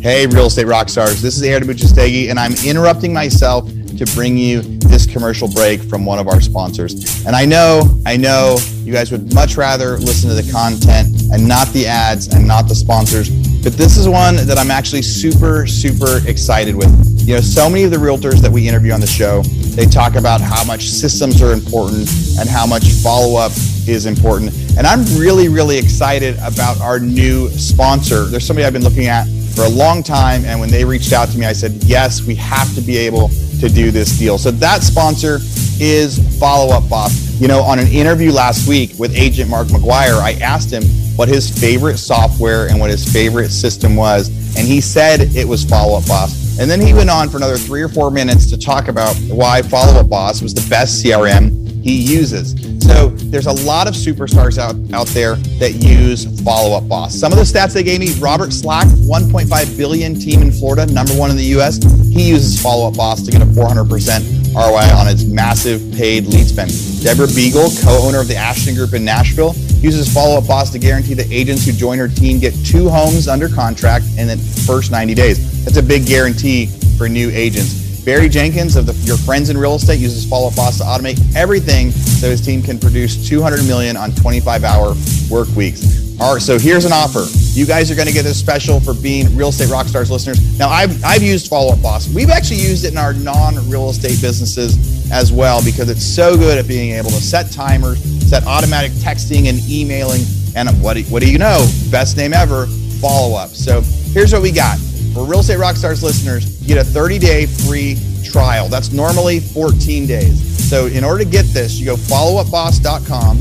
[0.00, 1.20] Hey, real estate rock stars.
[1.20, 6.06] This is Aaron Amuchastegui, and I'm interrupting myself to bring you this commercial break from
[6.06, 7.26] one of our sponsors.
[7.26, 11.46] And I know, I know you guys would much rather listen to the content and
[11.46, 13.28] not the ads and not the sponsors.
[13.62, 16.88] But this is one that I'm actually super, super excited with.
[17.28, 19.42] You know, so many of the realtors that we interview on the show,
[19.76, 22.08] they talk about how much systems are important
[22.38, 23.52] and how much follow up
[23.86, 24.54] is important.
[24.78, 28.24] And I'm really, really excited about our new sponsor.
[28.24, 30.46] There's somebody I've been looking at for a long time.
[30.46, 33.28] And when they reached out to me, I said, yes, we have to be able
[33.60, 34.38] to do this deal.
[34.38, 35.38] So that sponsor
[35.80, 37.40] is Follow Up Boss.
[37.40, 40.82] You know, on an interview last week with agent Mark McGuire, I asked him
[41.16, 44.28] what his favorite software and what his favorite system was.
[44.56, 46.58] And he said it was Follow Up Boss.
[46.58, 49.62] And then he went on for another three or four minutes to talk about why
[49.62, 52.52] Follow Up Boss was the best CRM he uses.
[52.84, 57.14] So there's a lot of superstars out, out there that use Follow Up Boss.
[57.14, 61.12] Some of the stats they gave me Robert Slack, 1.5 billion team in Florida, number
[61.14, 61.82] one in the US.
[62.12, 66.46] He uses Follow Up Boss to get a 400% ROI on its massive paid lead
[66.46, 66.72] spend.
[67.02, 70.78] Deborah Beagle, co owner of the Ashton Group in Nashville, uses Follow Up Boss to
[70.78, 74.90] guarantee that agents who join her team get two homes under contract in the first
[74.90, 75.64] 90 days.
[75.64, 76.66] That's a big guarantee
[76.98, 77.79] for new agents.
[78.04, 81.90] Barry Jenkins of the, Your Friends in Real Estate uses Follow Boss to automate everything
[81.90, 84.94] so his team can produce 200 million on 25 hour
[85.30, 86.18] work weeks.
[86.20, 87.24] All right, so here's an offer.
[87.58, 90.58] You guys are going to get this special for being Real Estate Rockstars listeners.
[90.58, 92.12] Now, I've, I've used Follow Up Boss.
[92.12, 96.36] We've actually used it in our non real estate businesses as well because it's so
[96.36, 100.20] good at being able to set timers, set automatic texting and emailing.
[100.54, 101.66] And what do, what do you know?
[101.90, 102.66] Best name ever,
[103.00, 103.50] follow up.
[103.50, 103.80] So
[104.12, 104.78] here's what we got.
[105.14, 108.68] For Real Estate Rockstars listeners, you get a 30 day free trial.
[108.68, 110.68] That's normally 14 days.
[110.68, 113.38] So in order to get this, you go followupboss.com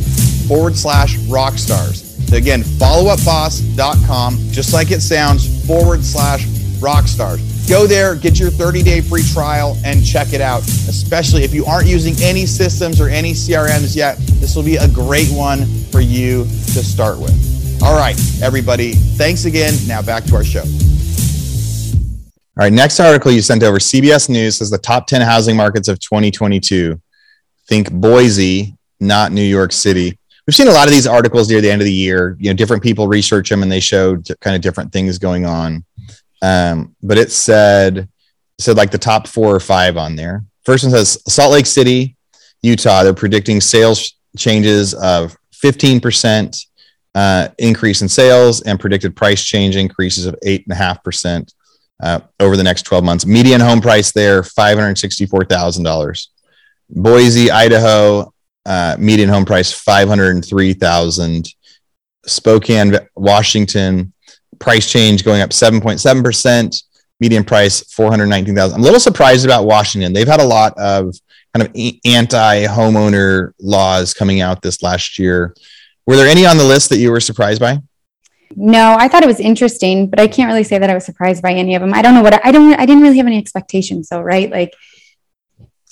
[0.48, 2.08] forward slash rockstars.
[2.30, 6.46] So again, followupboss.com, just like it sounds, forward slash
[6.80, 7.70] rockstars.
[7.70, 10.62] Go there, get your 30 day free trial, and check it out.
[10.62, 14.88] Especially if you aren't using any systems or any CRMs yet, this will be a
[14.88, 17.82] great one for you to start with.
[17.84, 19.76] All right, everybody, thanks again.
[19.88, 20.64] Now back to our show.
[22.60, 25.88] All right, next article you sent over CBS News says the top 10 housing markets
[25.88, 27.02] of 2022.
[27.70, 30.20] Think Boise, not New York City.
[30.46, 32.36] We've seen a lot of these articles near the end of the year.
[32.38, 35.86] You know, different people research them and they show kind of different things going on.
[36.42, 38.10] Um, but it said, it
[38.58, 40.44] said like the top four or five on there.
[40.66, 42.18] First one says Salt Lake City,
[42.62, 43.04] Utah.
[43.04, 46.66] They're predicting sales changes of 15%
[47.16, 51.54] uh, increase in sales and predicted price change increases of 8.5%
[52.02, 53.26] uh, over the next 12 months.
[53.26, 56.28] Median home price there, $564,000.
[56.90, 58.34] Boise, Idaho,
[58.66, 61.48] uh, median home price, 503,000.
[62.26, 64.14] Spokane, Washington,
[64.60, 66.84] price change going up 7.7%.
[67.20, 68.76] Median price, 419,000.
[68.76, 70.14] I'm a little surprised about Washington.
[70.14, 71.14] They've had a lot of
[71.54, 75.54] kind of anti homeowner laws coming out this last year.
[76.08, 77.80] Were there any on the list that you were surprised by?
[78.56, 81.42] No, I thought it was interesting, but I can't really say that I was surprised
[81.42, 81.94] by any of them.
[81.94, 82.74] I don't know what I don't.
[82.74, 84.74] I didn't really have any expectations, so right, like.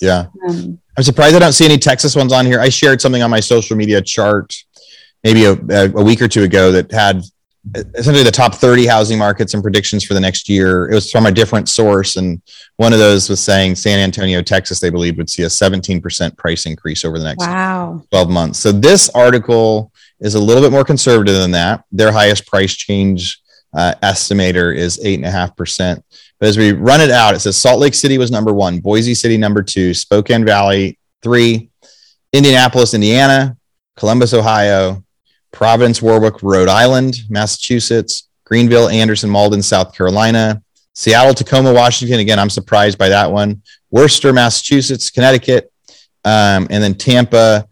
[0.00, 2.60] Yeah, um, I'm surprised I don't see any Texas ones on here.
[2.60, 4.54] I shared something on my social media chart
[5.24, 7.22] maybe a, a week or two ago that had
[7.74, 10.88] essentially the top 30 housing markets and predictions for the next year.
[10.90, 12.16] It was from a different source.
[12.16, 12.40] And
[12.76, 16.66] one of those was saying San Antonio, Texas, they believe would see a 17% price
[16.66, 18.02] increase over the next wow.
[18.10, 18.58] 12 months.
[18.58, 21.84] So this article is a little bit more conservative than that.
[21.92, 23.40] Their highest price change
[23.74, 26.02] uh, estimator is 8.5%.
[26.40, 29.14] But as we run it out, it says Salt Lake City was number one, Boise
[29.14, 31.70] City number two, Spokane Valley three,
[32.32, 33.56] Indianapolis, Indiana,
[33.96, 35.04] Columbus, Ohio,
[35.50, 40.62] Providence, Warwick, Rhode Island, Massachusetts, Greenville, Anderson, Mauldin, South Carolina,
[40.94, 42.20] Seattle, Tacoma, Washington.
[42.20, 43.62] Again, I'm surprised by that one.
[43.90, 45.72] Worcester, Massachusetts, Connecticut,
[46.24, 47.66] um, and then Tampa,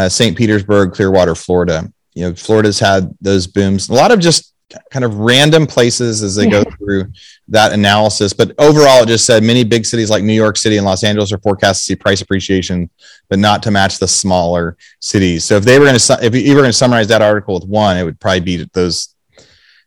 [0.00, 0.36] uh, St.
[0.36, 1.92] Petersburg, Clearwater, Florida.
[2.14, 3.88] You know, Florida's had those booms.
[3.88, 4.54] A lot of just
[4.90, 7.04] kind of random places as they go through
[7.48, 8.32] that analysis.
[8.32, 11.32] But overall, it just said many big cities like New York City and Los Angeles
[11.32, 12.88] are forecast to see price appreciation,
[13.28, 15.44] but not to match the smaller cities.
[15.44, 17.64] So if they were going to, if you were going to summarize that article with
[17.64, 19.14] one, it would probably be those.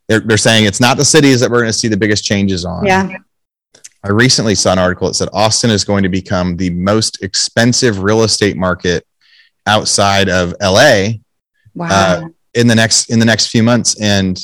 [0.10, 2.66] They're, they're saying it's not the cities that we're going to see the biggest changes
[2.66, 2.86] on.
[2.86, 3.10] Yeah.
[4.04, 8.04] I recently saw an article that said Austin is going to become the most expensive
[8.04, 9.08] real estate market
[9.66, 11.20] outside of LA
[11.74, 11.88] wow.
[11.90, 12.22] uh,
[12.54, 14.40] in the next in the next few months, and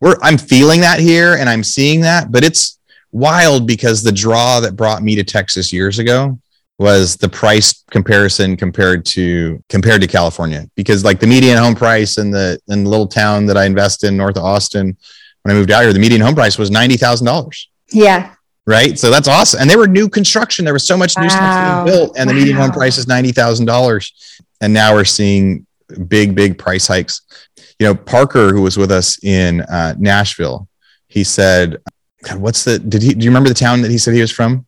[0.00, 2.78] we're I'm feeling that here and I'm seeing that, but it's
[3.12, 6.38] wild because the draw that brought me to Texas years ago
[6.78, 12.18] was the price comparison compared to compared to California because like the median home price
[12.18, 14.96] in the in the little town that I invest in north of Austin
[15.42, 17.68] when I moved out here the median home price was ninety thousand dollars.
[17.90, 18.34] Yeah.
[18.64, 18.98] Right.
[18.98, 19.60] So that's awesome.
[19.60, 20.64] And they were new construction.
[20.64, 22.38] There was so much new stuff being built, and the wow.
[22.38, 24.12] median home price is ninety thousand dollars.
[24.60, 25.66] And now we're seeing
[26.06, 27.22] big, big price hikes.
[27.82, 30.68] you know, Parker, who was with us in uh, Nashville,
[31.08, 31.78] he said,
[32.22, 34.30] God, what's the, did he, do you remember the town that he said he was
[34.30, 34.66] from?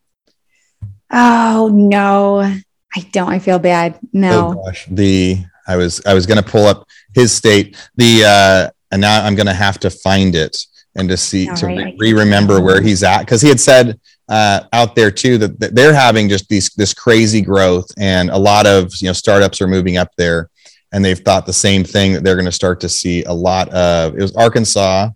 [1.13, 3.31] Oh, no, I don't.
[3.31, 4.01] I feel bad.
[4.13, 4.57] No.
[4.59, 4.87] Oh, gosh.
[4.91, 7.77] The, I was, I was going to pull up his state.
[7.95, 10.57] The, uh, and now I'm going to have to find it
[10.97, 11.95] and to see, All to right.
[11.99, 13.25] re remember where he's at.
[13.27, 16.95] Cause he had said, uh, out there too that, that, they're having just these this
[16.95, 20.49] crazy growth and a lot of you know startups are moving up there
[20.93, 23.69] and they've thought the same thing that they're going to start to see a lot
[23.71, 25.11] of it was arkansas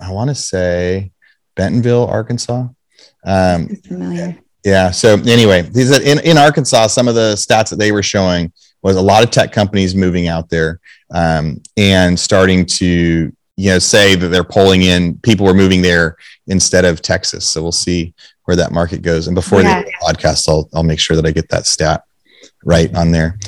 [0.00, 1.10] i want to say
[1.56, 2.66] bentonville arkansas
[3.24, 3.68] um,
[4.64, 8.52] yeah so anyway these in, in arkansas some of the stats that they were showing
[8.82, 10.78] was a lot of tech companies moving out there
[11.14, 16.16] um, and starting to you know say that they're pulling in people are moving there
[16.46, 19.26] instead of texas so we'll see where that market goes.
[19.26, 19.82] And before yeah.
[19.82, 22.04] the podcast, I'll I'll make sure that I get that stat
[22.64, 23.38] right on there.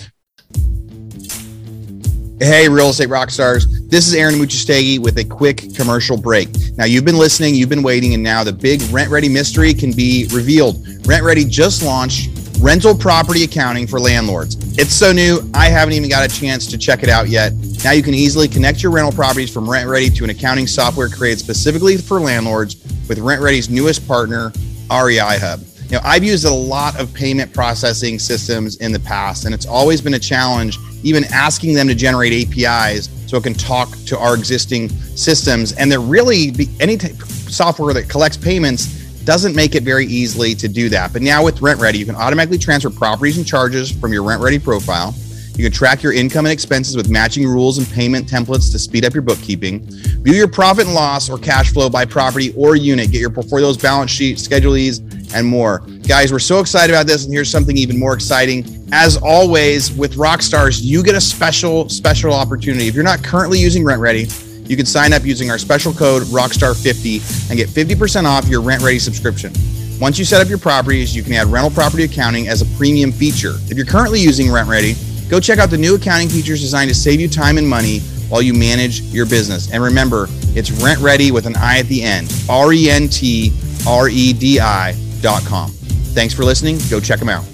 [2.41, 3.67] Hey, real estate rock stars.
[3.89, 6.49] This is Aaron Amuchastegui with a quick commercial break.
[6.77, 10.27] Now, you've been listening, you've been waiting, and now the big RentRedi mystery can be
[10.33, 10.85] revealed.
[11.05, 14.57] RentRedi just launched rental property accounting for landlords.
[14.79, 17.53] It's so new, I haven't even got a chance to check it out yet.
[17.85, 21.39] Now you can easily connect your rental properties from RentRedi to an accounting software created
[21.39, 22.77] specifically for landlords
[23.09, 24.53] with RentRedi's newest partner,
[24.91, 25.61] REI Hub.
[25.95, 30.01] Know, I've used a lot of payment processing systems in the past, and it's always
[30.01, 34.35] been a challenge, even asking them to generate APIs so it can talk to our
[34.35, 35.73] existing systems.
[35.73, 40.89] And they're really any software that collects payments doesn't make it very easily to do
[40.91, 41.13] that.
[41.13, 45.15] But now with RentRedi, you can automatically transfer properties and charges from your RentRedi profile
[45.57, 49.05] you can track your income and expenses with matching rules and payment templates to speed
[49.05, 49.85] up your bookkeeping.
[50.23, 53.13] View your profit and loss or cash flow by property or unit.
[53.13, 54.99] Get your portfolio's balance sheet, Schedule E's,
[55.33, 55.85] and more.
[56.09, 58.65] Guys, we're so excited about this, and here's something even more exciting.
[58.93, 62.89] As always, with Rockstars, you get a special, special opportunity.
[62.89, 64.25] If you're not currently using Rent Ready,
[64.67, 69.01] you can sign up using our special code Rockstar50 and get 50% off your RentRedi
[69.01, 69.53] subscription.
[70.01, 73.13] Once you set up your properties, you can add rental property accounting as a premium
[73.13, 73.55] feature.
[73.71, 74.97] If you're currently using RentRedi,
[75.29, 78.43] Go check out the new accounting features designed to save you time and money while
[78.43, 79.73] you manage your business.
[79.73, 82.33] And remember, it's rent ready with an I at the end.
[82.49, 83.53] R E N T
[83.89, 85.71] R E D I dot com.
[86.15, 86.79] Thanks for listening.
[86.91, 87.45] Go check them out.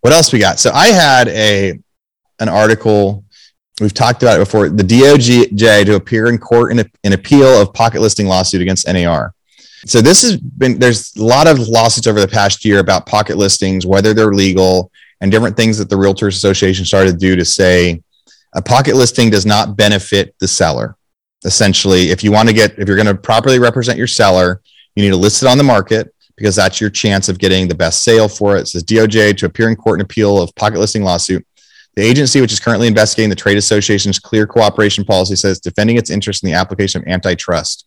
[0.00, 0.60] What else we got?
[0.60, 1.78] So I had a
[2.40, 3.24] an article.
[3.80, 4.68] We've talked about it before.
[4.68, 9.34] The DOJ to appear in court in, an appeal of pocket listing lawsuit against NAR.
[9.86, 13.36] So this has been there's a lot of lawsuits over the past year about pocket
[13.38, 17.44] listings, whether they're legal and different things that the Realtors Association started to do to
[17.44, 18.02] say
[18.54, 20.96] a pocket listing does not benefit the seller.
[21.44, 24.60] Essentially, if you want to get if you're going to properly represent your seller,
[24.94, 27.74] you need to list it on the market because that's your chance of getting the
[27.74, 28.62] best sale for it.
[28.62, 31.46] It says DOJ to appear in court and appeal of pocket listing lawsuit.
[31.96, 36.10] The agency, which is currently investigating the trade association's clear cooperation policy, says defending its
[36.10, 37.86] interest in the application of antitrust.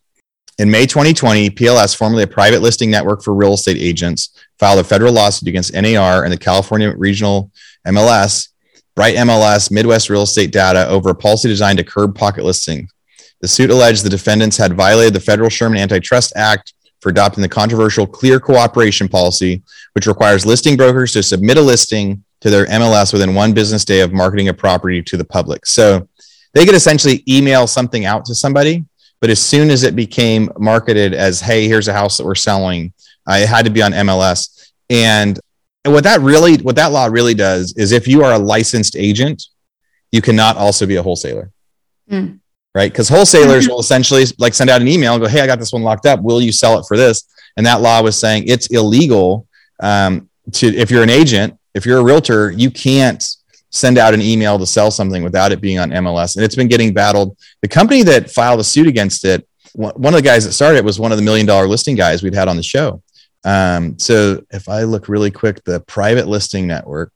[0.58, 4.84] In May 2020, PLS, formerly a private listing network for real estate agents, filed a
[4.84, 7.50] federal lawsuit against NAR and the California Regional
[7.86, 8.50] MLS,
[8.94, 12.88] Bright MLS, Midwest Real Estate Data over a policy designed to curb pocket listing.
[13.40, 17.48] The suit alleged the defendants had violated the federal Sherman Antitrust Act for adopting the
[17.48, 19.62] controversial clear cooperation policy,
[19.94, 24.00] which requires listing brokers to submit a listing to their MLS within one business day
[24.00, 25.66] of marketing a property to the public.
[25.66, 26.08] So
[26.52, 28.84] they could essentially email something out to somebody
[29.24, 32.92] but as soon as it became marketed as, hey, here's a house that we're selling,
[33.26, 34.70] uh, it had to be on MLS.
[34.90, 35.40] And,
[35.86, 39.44] what that really, what that law really does is if you are a licensed agent,
[40.12, 41.52] you cannot also be a wholesaler.
[42.10, 42.40] Mm.
[42.74, 42.92] Right.
[42.92, 45.72] Because wholesalers will essentially like send out an email and go, Hey, I got this
[45.72, 46.20] one locked up.
[46.20, 47.26] Will you sell it for this?
[47.56, 49.46] And that law was saying it's illegal
[49.80, 53.24] um, to, if you're an agent, if you're a realtor, you can't
[53.70, 56.36] send out an email to sell something without it being on MLS.
[56.36, 57.36] And it's been getting battled.
[57.60, 60.84] The company that filed a suit against it, one of the guys that started it
[60.84, 63.02] was one of the million dollar listing guys we've had on the show.
[63.44, 67.12] Um, so if I look really quick, the private listing network,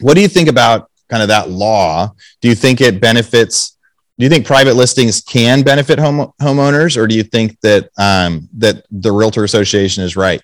[0.00, 2.12] what do you think about kind of that law?
[2.40, 3.76] Do you think it benefits?
[4.18, 8.48] Do you think private listings can benefit home homeowners, or do you think that um,
[8.58, 10.42] that the Realtor Association is right?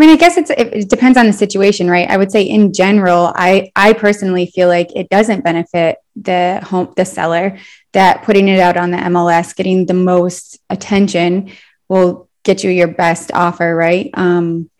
[0.00, 2.08] I mean, I guess it's it depends on the situation, right?
[2.08, 6.94] I would say in general, I I personally feel like it doesn't benefit the home
[6.96, 7.58] the seller
[7.92, 11.52] that putting it out on the MLS, getting the most attention
[11.90, 14.08] will get you your best offer, right?
[14.14, 14.70] Um,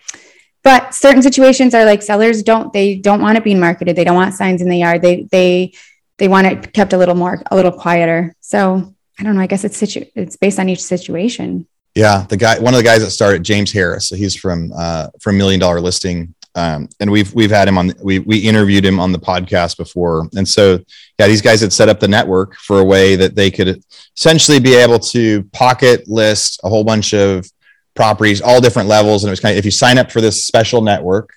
[0.62, 3.96] but certain situations are like sellers don't they don't want it being marketed.
[3.96, 5.02] They don't want signs in the yard.
[5.02, 5.74] They they
[6.16, 8.34] they want it kept a little more a little quieter.
[8.40, 9.42] So I don't know.
[9.42, 11.66] I guess it's situ- it's based on each situation.
[11.94, 14.08] Yeah, the guy, one of the guys that started, James Harris.
[14.08, 17.92] So he's from uh, from Million Dollar Listing um, and we've we've had him on.
[18.02, 20.80] We we interviewed him on the podcast before, and so
[21.18, 23.82] yeah, these guys had set up the network for a way that they could
[24.16, 27.46] essentially be able to pocket list a whole bunch of
[27.94, 30.44] properties, all different levels, and it was kind of if you sign up for this
[30.44, 31.30] special network,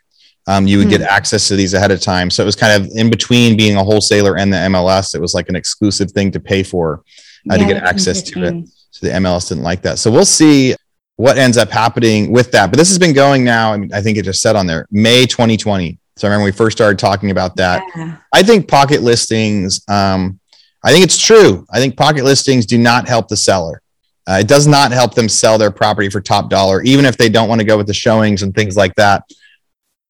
[0.48, 1.02] um, you would mm-hmm.
[1.02, 2.32] get access to these ahead of time.
[2.32, 5.14] So it was kind of in between being a wholesaler and the MLS.
[5.14, 7.04] It was like an exclusive thing to pay for
[7.52, 8.70] uh, yeah, to get access to it.
[8.94, 9.98] So the MLS didn't like that.
[9.98, 10.76] So we'll see
[11.16, 12.70] what ends up happening with that.
[12.70, 13.74] But this has been going now.
[13.74, 15.98] I, mean, I think it just said on there May 2020.
[16.16, 17.84] So I remember we first started talking about that.
[17.96, 18.18] Yeah.
[18.32, 19.82] I think pocket listings.
[19.90, 20.40] Um,
[20.84, 21.66] I think it's true.
[21.72, 23.82] I think pocket listings do not help the seller.
[24.30, 27.30] Uh, it does not help them sell their property for top dollar, even if they
[27.30, 29.24] don't want to go with the showings and things like that.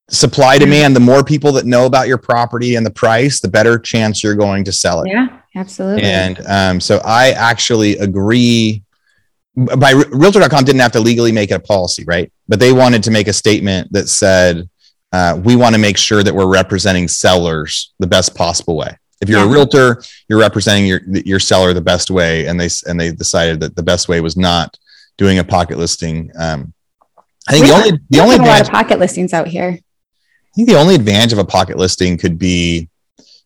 [0.09, 3.79] Supply demand, the more people that know about your property and the price, the better
[3.79, 5.09] chance you're going to sell it.
[5.09, 6.03] Yeah, absolutely.
[6.03, 8.83] And um, so I actually agree
[9.55, 12.31] by realtor.com didn't have to legally make it a policy, right?
[12.47, 14.67] But they wanted to make a statement that said,
[15.11, 18.97] uh, we want to make sure that we're representing sellers the best possible way.
[19.21, 19.45] If you're yeah.
[19.45, 23.59] a realtor, you're representing your your seller the best way, and they and they decided
[23.61, 24.77] that the best way was not
[25.17, 26.31] doing a pocket listing.
[26.37, 26.73] Um,
[27.47, 29.79] I think we the only the only a lot of pocket listings out here.
[29.79, 32.89] I think the only advantage of a pocket listing could be,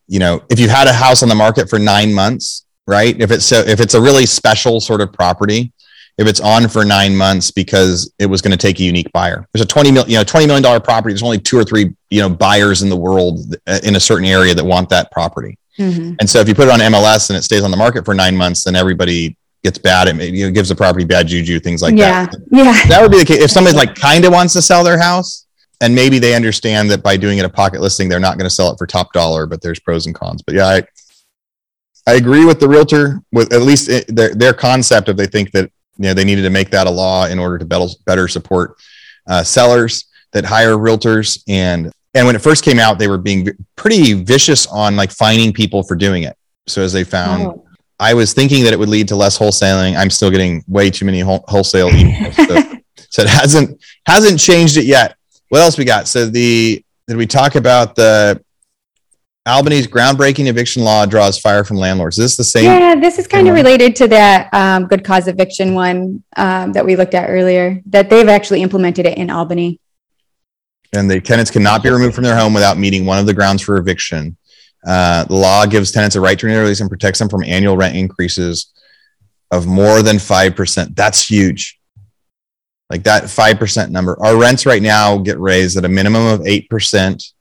[0.08, 3.20] you know, if you had a house on the market for nine months, right?
[3.20, 5.72] If it's so, if it's a really special sort of property,
[6.16, 9.46] if it's on for nine months because it was going to take a unique buyer.
[9.52, 11.12] There's a 20 million, you know, 20 million dollar property.
[11.12, 14.26] There's only two or three, you know, buyers in the world uh, in a certain
[14.26, 15.56] area that want that property.
[15.78, 16.14] Mm-hmm.
[16.18, 18.14] And so if you put it on MLS and it stays on the market for
[18.14, 20.08] nine months, then everybody gets bad.
[20.08, 22.26] It, you know, gives the property bad juju, things like yeah.
[22.26, 22.36] that.
[22.50, 22.82] Yeah.
[22.88, 23.42] That would be the case.
[23.42, 25.46] If somebody's like kind of wants to sell their house
[25.80, 28.54] and maybe they understand that by doing it a pocket listing, they're not going to
[28.54, 30.42] sell it for top dollar, but there's pros and cons.
[30.42, 30.82] But yeah, I,
[32.06, 35.52] I agree with the realtor with at least it, their, their concept of they think
[35.52, 38.28] that you know, they needed to make that a law in order to better, better
[38.28, 38.76] support
[39.26, 41.42] uh, sellers that hire realtors.
[41.48, 45.52] And and when it first came out, they were being pretty vicious on like finding
[45.52, 46.36] people for doing it.
[46.66, 47.64] So as they found, oh.
[48.00, 49.96] I was thinking that it would lead to less wholesaling.
[49.96, 52.34] I'm still getting way too many wholesale emails.
[52.34, 55.17] So, so it hasn't hasn't changed it yet.
[55.48, 56.08] What else we got?
[56.08, 58.42] So the did we talk about the
[59.48, 62.18] Albany's groundbreaking eviction law draws fire from landlords.
[62.18, 62.64] Is this the same?
[62.64, 66.84] Yeah, this is kind of related to that um, good cause eviction one um, that
[66.84, 69.80] we looked at earlier, that they've actually implemented it in Albany.
[70.92, 73.62] And the tenants cannot be removed from their home without meeting one of the grounds
[73.62, 74.36] for eviction.
[74.86, 77.96] Uh, the law gives tenants a right to release and protects them from annual rent
[77.96, 78.72] increases
[79.50, 80.94] of more than 5%.
[80.94, 81.77] That's huge.
[82.90, 84.16] Like that 5% number.
[84.22, 87.32] Our rents right now get raised at a minimum of 8%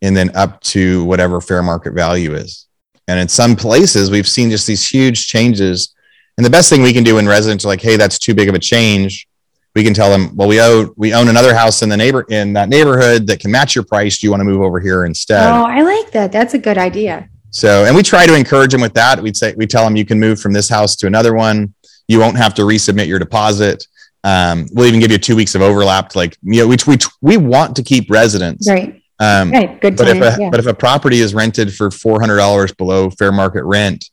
[0.00, 2.66] and then up to whatever fair market value is.
[3.06, 5.94] And in some places, we've seen just these huge changes.
[6.36, 8.48] And the best thing we can do in residents are like, hey, that's too big
[8.48, 9.26] of a change.
[9.74, 12.52] We can tell them, well, we own we own another house in the neighbor in
[12.54, 14.18] that neighborhood that can match your price.
[14.18, 15.46] Do you want to move over here instead?
[15.46, 16.32] Oh, I like that.
[16.32, 17.28] That's a good idea.
[17.50, 19.22] So, and we try to encourage them with that.
[19.22, 21.74] We'd say we tell them you can move from this house to another one.
[22.08, 23.86] You won't have to resubmit your deposit.
[24.24, 26.14] Um, we'll even give you two weeks of overlap.
[26.16, 29.96] like you know, we we we want to keep residents right um, right, good.
[29.96, 30.50] But if a, yeah.
[30.50, 34.10] but if a property is rented for four hundred dollars below fair market rent,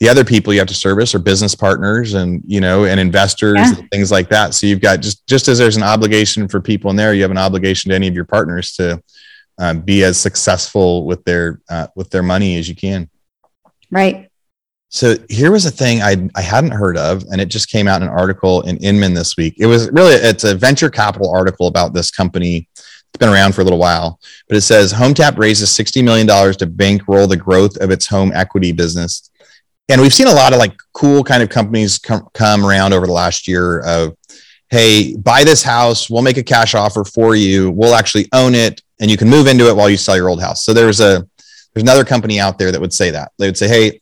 [0.00, 3.56] the other people you have to service are business partners and you know and investors
[3.56, 3.74] yeah.
[3.78, 4.52] and things like that.
[4.52, 7.30] So you've got just just as there's an obligation for people in there, you have
[7.30, 9.02] an obligation to any of your partners to
[9.58, 13.08] uh, be as successful with their uh, with their money as you can.
[13.90, 14.30] Right.
[14.94, 18.00] So here was a thing I I hadn't heard of, and it just came out
[18.00, 19.56] in an article in Inman this week.
[19.58, 22.68] It was really it's a venture capital article about this company
[23.14, 24.18] it's been around for a little while,
[24.48, 28.72] but it says HomeTap raises $60 million to bankroll the growth of its home equity
[28.72, 29.30] business.
[29.88, 33.06] And we've seen a lot of like cool kind of companies come, come around over
[33.06, 34.16] the last year of,
[34.68, 38.82] hey, buy this house, we'll make a cash offer for you, we'll actually own it,
[39.00, 40.64] and you can move into it while you sell your old house.
[40.64, 41.24] So there's a
[41.72, 43.30] there's another company out there that would say that.
[43.38, 44.00] They would say, hey,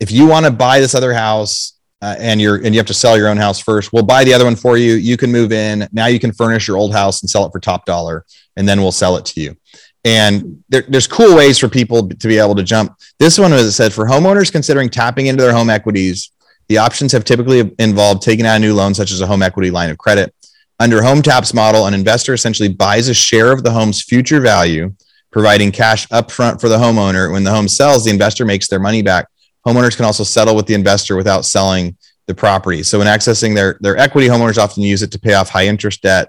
[0.00, 2.94] if you want to buy this other house, uh, and you're and you have to
[2.94, 3.92] sell your own house first.
[3.92, 4.94] We'll buy the other one for you.
[4.94, 5.88] You can move in.
[5.92, 8.24] Now you can furnish your old house and sell it for top dollar,
[8.56, 9.56] and then we'll sell it to you.
[10.04, 12.96] And there, there's cool ways for people to be able to jump.
[13.18, 16.30] This one was it said for homeowners considering tapping into their home equities.
[16.68, 19.70] The options have typically involved taking out a new loan, such as a home equity
[19.70, 20.34] line of credit.
[20.78, 24.94] Under Home Tap's model, an investor essentially buys a share of the home's future value,
[25.32, 27.32] providing cash upfront for the homeowner.
[27.32, 29.26] When the home sells, the investor makes their money back
[29.66, 31.96] Homeowners can also settle with the investor without selling
[32.26, 32.82] the property.
[32.82, 36.02] So when accessing their, their equity, homeowners often use it to pay off high interest
[36.02, 36.28] debt.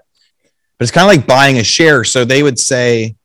[0.78, 2.04] But it's kind of like buying a share.
[2.04, 3.16] So they would say,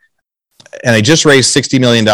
[0.83, 2.05] and they just raised $60 million,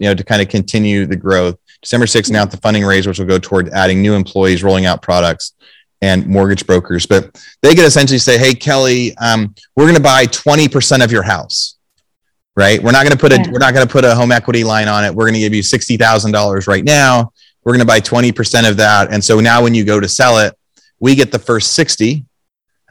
[0.00, 1.56] you know, to kind of continue the growth.
[1.82, 5.02] December 6th announced the funding raise, which will go toward adding new employees, rolling out
[5.02, 5.52] products
[6.00, 7.06] and mortgage brokers.
[7.06, 11.22] But they could essentially say, hey, Kelly, um, we're going to buy 20% of your
[11.22, 11.76] house.
[12.56, 12.82] right?
[12.82, 13.50] We're not going to put a Yeah.
[13.50, 15.14] we're not going to put a home equity line on it.
[15.14, 17.31] We're going to give you sixty thousand dollars right now.
[17.64, 20.08] We're going to buy twenty percent of that, and so now when you go to
[20.08, 20.56] sell it,
[21.00, 22.24] we get the first sixty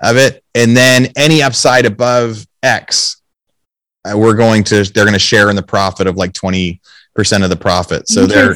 [0.02, 3.22] of it, and then any upside above X,
[4.06, 6.82] uh, we're going to they're going to share in the profit of like twenty
[7.14, 8.08] percent of the profit.
[8.08, 8.56] So they're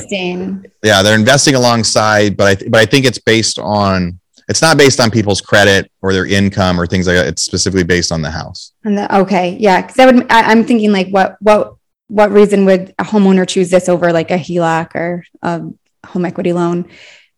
[0.84, 4.78] yeah they're investing alongside, but I th- but I think it's based on it's not
[4.78, 7.28] based on people's credit or their income or things like that.
[7.28, 8.74] It's specifically based on the house.
[8.84, 10.32] And the, okay, yeah, because I would.
[10.32, 11.76] I, I'm thinking like, what, what,
[12.08, 15.64] what reason would a homeowner choose this over like a HELOC or a
[16.06, 16.86] home equity loan?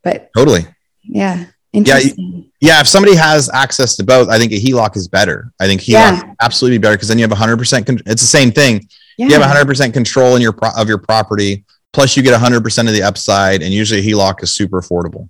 [0.04, 0.66] But Totally.
[1.04, 2.52] yeah, interesting.
[2.62, 5.52] Yeah, if somebody has access to both, I think a HELOC is better.
[5.60, 6.34] I think HELOC Yeah.
[6.42, 7.86] absolutely better because then you have 100%.
[7.86, 8.88] Con- it's the same thing.
[9.18, 12.88] Yeah, You have 100% control in your pro- of your property, plus you get 100%
[12.88, 15.30] of the upside, and usually a HELOC is super affordable.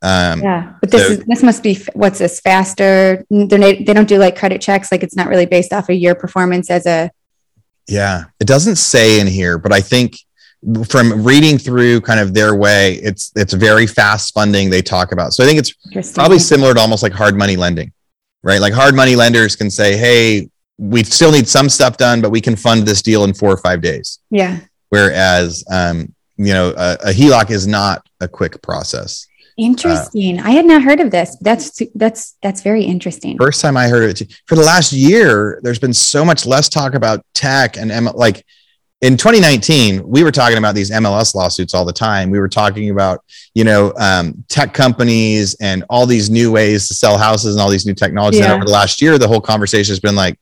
[0.00, 0.74] Um, yeah.
[0.80, 3.24] But this So- is this must be what's this faster?
[3.30, 4.90] They're, they don't do like credit checks.
[4.92, 7.10] Like it's not really based off of your performance as a.
[7.88, 10.18] Yeah, it doesn't say in here, but I think
[10.88, 15.32] from reading through kind of their way, it's it's very fast funding they talk about.
[15.32, 15.72] So I think it's
[16.12, 17.92] probably similar to almost like hard money lending,
[18.42, 18.60] right?
[18.60, 20.48] Like hard money lenders can say, "Hey,
[20.78, 23.56] we still need some stuff done, but we can fund this deal in four or
[23.56, 24.60] five days." Yeah.
[24.88, 29.26] Whereas, um, you know, a, a HELOC is not a quick process.
[29.58, 30.38] Interesting.
[30.38, 31.36] I had not heard of this.
[31.40, 33.36] That's that's that's very interesting.
[33.38, 36.68] First time I heard of it, for the last year, there's been so much less
[36.68, 38.44] talk about tech and like
[39.00, 42.30] in 2019, we were talking about these MLS lawsuits all the time.
[42.30, 43.24] We were talking about,
[43.54, 47.70] you know, um, tech companies and all these new ways to sell houses and all
[47.70, 48.40] these new technologies.
[48.40, 50.36] And over the last year, the whole conversation has been like,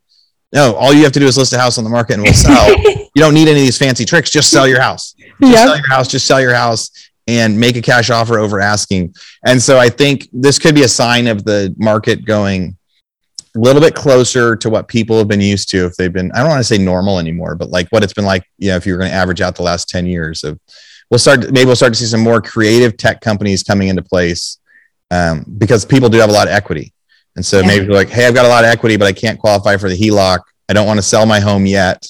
[0.52, 2.32] no, all you have to do is list a house on the market and we'll
[2.32, 2.78] sell.
[2.78, 4.30] you don't need any of these fancy tricks.
[4.30, 5.12] Just sell your house.
[5.12, 5.66] Just Yep.
[5.66, 6.08] sell your house.
[6.08, 6.90] Just sell your house
[7.26, 9.14] and make a cash offer over asking.
[9.44, 12.78] And so I think this could be a sign of the market going
[13.56, 16.40] a little bit closer to what people have been used to if they've been I
[16.40, 18.86] don't want to say normal anymore, but like what it's been like, you know, if
[18.86, 20.58] you're going to average out the last 10 years of
[21.10, 24.58] we'll start maybe we'll start to see some more creative tech companies coming into place
[25.10, 26.92] um, because people do have a lot of equity.
[27.36, 27.66] And so Yeah.
[27.66, 29.88] maybe they're like, hey, I've got a lot of equity, but I can't qualify for
[29.88, 30.40] the HELOC.
[30.68, 32.06] I don't want to sell my home yet,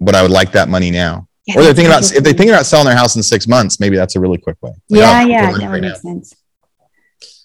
[0.00, 1.28] but I would like that money now.
[1.46, 3.80] Yeah, or they're thinking about if they're thinking about selling their house in six months,
[3.80, 4.70] maybe that's a really quick way.
[4.88, 5.88] Like, Yeah, oh, yeah, that right would now.
[5.88, 6.34] make sense.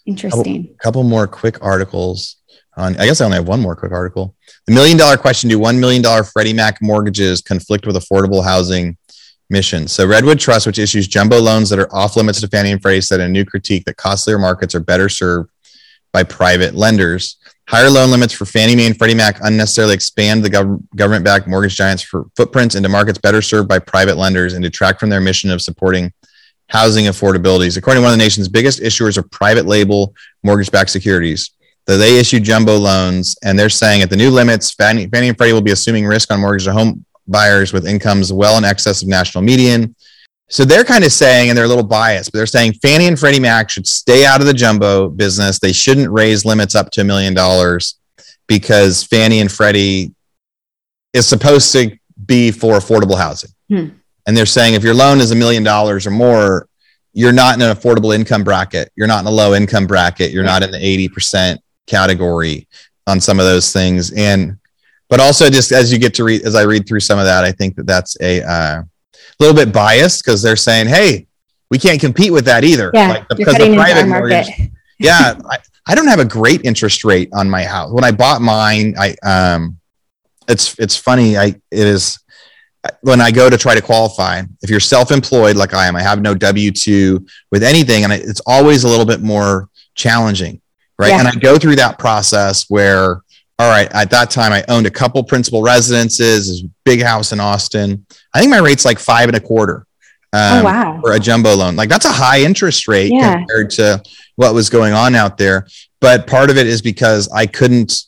[0.06, 0.70] Interesting.
[0.80, 2.38] A couple more quick articles
[2.78, 2.96] on.
[2.98, 4.36] I guess I only have one more quick article.
[4.66, 8.98] The million dollar question: Do one million dollar Freddie Mac mortgages conflict with affordable housing
[9.50, 9.88] mission?
[9.88, 13.02] So Redwood Trust, which issues jumbo loans that are off limits to Fannie and Freddie,
[13.02, 15.50] said in a new critique that costlier markets are better served
[16.14, 17.38] by private lenders.
[17.70, 21.76] Higher loan limits for Fannie Mae and Freddie Mac unnecessarily expand the gov- government-backed mortgage
[21.76, 25.52] giants for footprints into markets better served by private lenders and detract from their mission
[25.52, 26.14] of supporting
[26.70, 27.76] housing affordabilities.
[27.76, 31.52] According to one of the nation's biggest issuers of private label mortgage-backed securities,
[31.88, 35.38] that they issue jumbo loans, and they're saying at the new limits, Fannie, Fannie and
[35.38, 39.02] Freddie will be assuming risk on mortgage to home buyers with incomes well in excess
[39.02, 39.96] of national median.
[40.50, 43.20] So they're kind of saying, and they're a little biased, but they're saying Fannie and
[43.20, 45.60] Freddie Mac should stay out of the jumbo business.
[45.60, 48.00] They shouldn't raise limits up to a million dollars
[48.48, 50.14] because Fannie and Freddie
[51.14, 53.52] is supposed to be for affordable housing.
[53.70, 53.88] Hmm.
[54.26, 56.68] And they're saying if your loan is a million dollars or more,
[57.14, 58.92] you're not in an affordable income bracket.
[58.96, 60.32] You're not in a low income bracket.
[60.32, 61.58] You're not in the 80%
[61.88, 62.68] category
[63.08, 64.12] on some of those things.
[64.14, 64.58] And,
[65.10, 67.44] but also just as you get to read, as I read through some of that,
[67.44, 68.84] I think that that's a uh,
[69.40, 71.28] little bit biased because they're saying, hey,
[71.72, 72.92] we can't compete with that either.
[72.94, 74.48] Yeah, Like, because the private market.
[74.48, 77.92] mortgage, yeah, I, I don't have a great interest rate on my house.
[77.92, 79.78] When I bought mine, I um,
[80.48, 81.38] it's it's funny.
[81.38, 82.20] I it is
[83.02, 84.44] when I go to try to qualify.
[84.62, 88.42] If you're self-employed like I am, I have no W two with anything, and it's
[88.46, 90.62] always a little bit more challenging,
[91.00, 91.10] right?
[91.10, 91.20] Yeah.
[91.20, 93.22] And I go through that process where,
[93.60, 97.40] all right, at that time I owned a couple principal residences, this big house in
[97.40, 98.06] Austin.
[98.34, 99.86] I think my rate's like five and a quarter.
[100.34, 101.00] oh Um, wow.
[101.02, 101.76] for a jumbo loan.
[101.76, 103.38] Like that's a high interest rate Yeah.
[103.38, 104.02] compared to
[104.36, 105.66] what was going on out there.
[106.00, 108.04] But part of it is because I couldn't,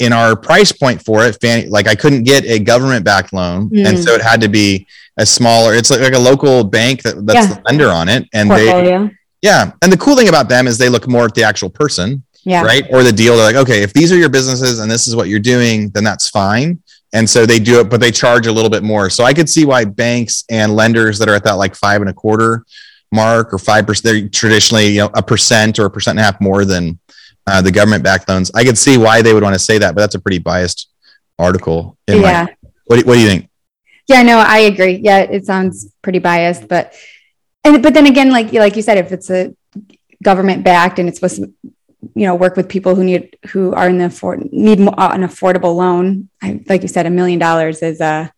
[0.00, 3.70] in our price point for it, Fannie, like I couldn't get a government backed loan.
[3.76, 4.04] And Mm.
[4.04, 7.46] so it had to be a smaller, it's like, like a local bank that, that's
[7.48, 7.54] Yeah.
[7.54, 8.26] the lender on it.
[8.32, 9.10] And they, Portfolio.
[9.42, 9.72] Yeah.
[9.82, 12.62] And the cool thing about them is they look more at the actual person Yeah.
[12.62, 12.84] right?
[12.92, 13.36] Or the deal.
[13.36, 16.04] They're like, okay, if these are your businesses and this is what you're doing, then
[16.04, 16.82] that's fine.
[17.12, 19.10] And so they do it, but they charge a little bit more.
[19.10, 22.10] So I could see why banks and lenders that are at that like five and
[22.10, 22.64] a quarter
[23.12, 26.22] mark or five percent, they're traditionally you know a percent or a percent and a
[26.24, 26.98] half more than
[27.48, 28.52] uh, the government backed loans.
[28.54, 30.88] I could see why they would want to say that, but that's a pretty biased
[31.38, 31.96] article.
[32.06, 32.44] In Yeah.
[32.44, 33.48] my, what, do, what do you think?
[34.06, 35.00] Yeah, no, I agree.
[35.02, 36.94] Yeah, it sounds pretty biased, but
[37.64, 39.54] and but then again, like like you said, if it's a
[40.22, 41.52] government backed and it's supposed to,
[42.14, 45.22] you know, work with people who need who are in the afford need uh, an
[45.22, 48.28] affordable loan, I, like you said, a million dollars is uh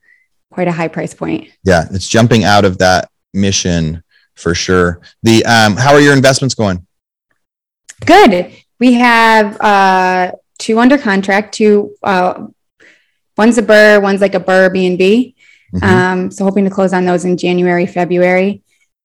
[0.51, 1.49] quite a high price point.
[1.64, 4.03] Yeah, it's jumping out of that mission
[4.35, 5.01] for sure.
[5.23, 6.87] The um, how are your investments going?
[8.05, 8.53] Good.
[8.79, 11.55] We have uh, two under contract.
[11.55, 11.95] Two.
[12.03, 12.49] Uh,
[13.37, 15.35] one's a burr, One's like a burr B and B.
[15.75, 15.83] Mhm.
[15.83, 18.62] Um, so hoping to close on those in January, February.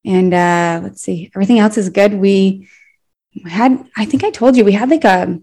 [0.07, 2.13] And uh, let's see, everything else is good.
[2.13, 2.69] We
[3.45, 5.37] had, I think I told you, we had like a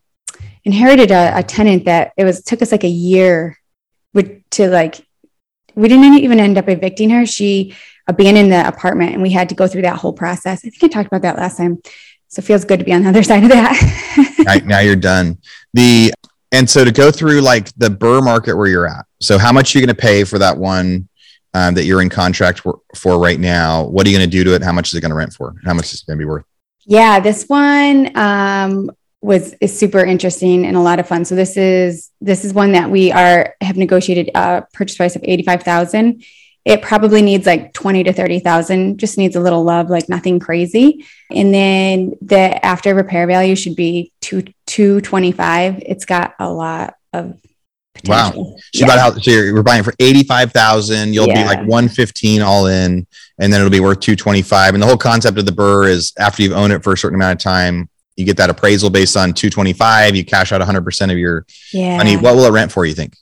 [0.64, 3.58] inherited a, a tenant that it was took us like a year
[4.14, 5.06] with, to like,
[5.74, 7.26] we didn't even end up evicting her.
[7.26, 7.76] She
[8.08, 10.64] abandoned the apartment and we had to go through that whole process.
[10.64, 11.82] I think I talked about that last time.
[12.28, 14.44] So it feels good to be on the other side of that.
[14.46, 15.36] right now you're done.
[15.74, 16.14] The
[16.52, 19.04] and so to go through like the Burr market where you're at.
[19.20, 21.08] So how much are you going to pay for that one
[21.54, 23.84] um, that you're in contract for, right now?
[23.84, 24.62] What are you going to do to it?
[24.62, 25.54] How much is it going to rent for?
[25.64, 26.44] How much is it going to be worth?
[26.84, 28.90] Yeah, this one um,
[29.22, 31.24] was is super interesting and a lot of fun.
[31.24, 35.22] So this is this is one that we are have negotiated a purchase price of
[35.24, 36.24] eighty five thousand.
[36.64, 38.98] It probably needs like twenty to thirty thousand.
[38.98, 41.06] Just needs a little love, like nothing crazy.
[41.30, 45.82] And then the after repair value should be two two twenty five.
[45.86, 47.40] It's got a lot of
[47.94, 48.56] potential.
[48.74, 48.84] So Yeah.
[48.86, 51.14] about how so you're, we're buying for eighty five thousand.
[51.14, 53.06] You'll be like one fifteen all in,
[53.38, 54.74] and then it'll be worth two twenty five.
[54.74, 57.16] And the whole concept of the Burr is after you've owned it for a certain
[57.16, 60.14] amount of time, you get that appraisal based on two twenty five.
[60.14, 61.96] You cash out one hundred percent of your yeah.
[61.96, 62.16] money.
[62.16, 62.84] What will it rent for?
[62.84, 63.16] You think?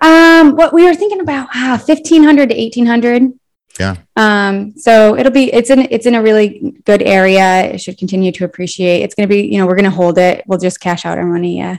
[0.00, 3.32] Um, what we were thinking about ah, fifteen hundred to eighteen hundred.
[3.78, 3.96] Yeah.
[4.16, 7.62] Um, so it'll be it's in it's in a really good area.
[7.64, 9.02] It should continue to appreciate.
[9.02, 10.44] It's gonna be, you know, we're gonna hold it.
[10.46, 11.58] We'll just cash out our money.
[11.58, 11.78] Yeah.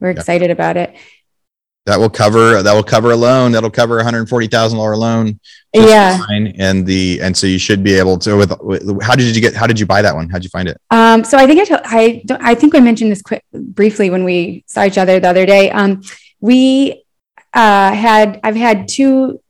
[0.00, 0.16] We're Yeah.
[0.16, 0.94] excited about it.
[1.86, 3.52] That will cover that will cover a loan.
[3.52, 5.38] That'll cover a hundred forty thousand dollar loan.
[5.74, 6.18] Yeah.
[6.58, 9.54] And the and so you should be able to with, with how did you get
[9.54, 10.30] how did you buy that one?
[10.30, 10.80] How'd you find it?
[10.90, 14.08] Um, so I think I, told, I, don't, I think I mentioned this quick briefly
[14.08, 15.70] when we saw each other the other day.
[15.70, 16.02] Um,
[16.40, 17.04] we
[17.52, 19.42] uh, had I've had two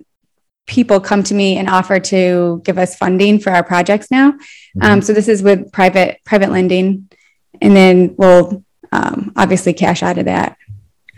[0.67, 4.35] people come to me and offer to give us funding for our projects now.
[4.81, 7.09] Um, so this is with private private lending,
[7.61, 10.57] and then we'll um, obviously cash out of that.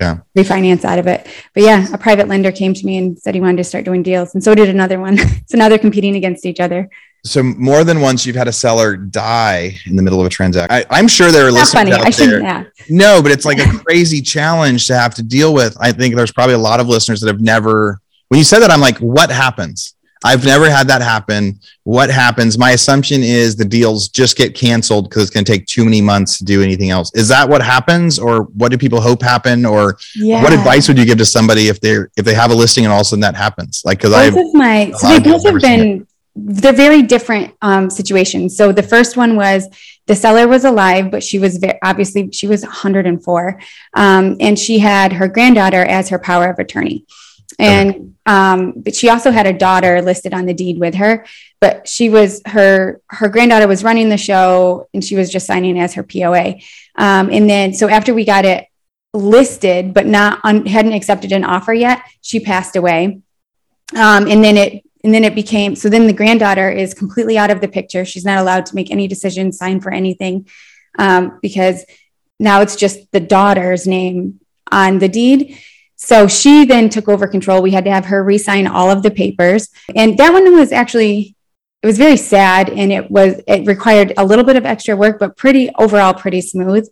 [0.01, 0.19] Yeah.
[0.37, 1.27] Refinance out of it.
[1.55, 4.03] But yeah, a private lender came to me and said he wanted to start doing
[4.03, 5.17] deals, and so did another one.
[5.47, 6.89] so now they're competing against each other.
[7.25, 10.71] So more than once you've had a seller die in the middle of a transaction.
[10.71, 11.93] I, I'm sure there are Not listeners funny.
[11.93, 12.43] out I shouldn't.
[12.45, 12.65] Yeah.
[12.89, 15.77] No, but it's like a crazy challenge to have to deal with.
[15.81, 18.01] I think there's probably a lot of listeners that have never.
[18.29, 19.96] When you said that, I'm like, what happens?
[20.25, 21.61] I've never had that happen.
[21.85, 22.59] What happens?
[22.59, 26.01] My assumption is the deals just get canceled because it's going to take too many
[26.01, 27.15] months to do anything else.
[27.15, 30.43] Is that what happens, or what do people hope happen, or Yeah.
[30.43, 32.93] what advice would you give to somebody if they're if they have a listing and
[32.93, 33.83] all of a sudden that happens?
[33.85, 36.07] Like, because both I of my so they both have been
[36.39, 39.67] they're very different um, situations so the first one was
[40.07, 43.59] the seller was alive but she was very obviously she was 104
[43.95, 47.07] um, and she had her granddaughter as her power of attorney
[47.59, 51.25] and um, but she also had a daughter listed on the deed with her
[51.61, 55.79] but she was her her granddaughter was running the show and she was just signing
[55.79, 56.55] as her poa
[56.97, 58.67] um, and then so after we got it
[59.15, 63.21] listed but not hadn't accepted an offer yet she passed away.
[63.95, 67.51] Um, and then it and then it became so then the granddaughter is completely out
[67.51, 68.05] of the picture.
[68.05, 70.49] She's not allowed to make any decisions sign for anything
[70.99, 71.85] um, because
[72.41, 74.41] now it's just the daughter's name
[74.73, 75.59] on the deed
[75.97, 77.63] so she then took over control.
[77.63, 79.71] We had to have her re-sign all of the papers.
[79.95, 81.35] And that one was actually
[81.83, 85.19] it was very sad and it was it required a little bit of extra work
[85.19, 86.89] but pretty overall pretty smooth.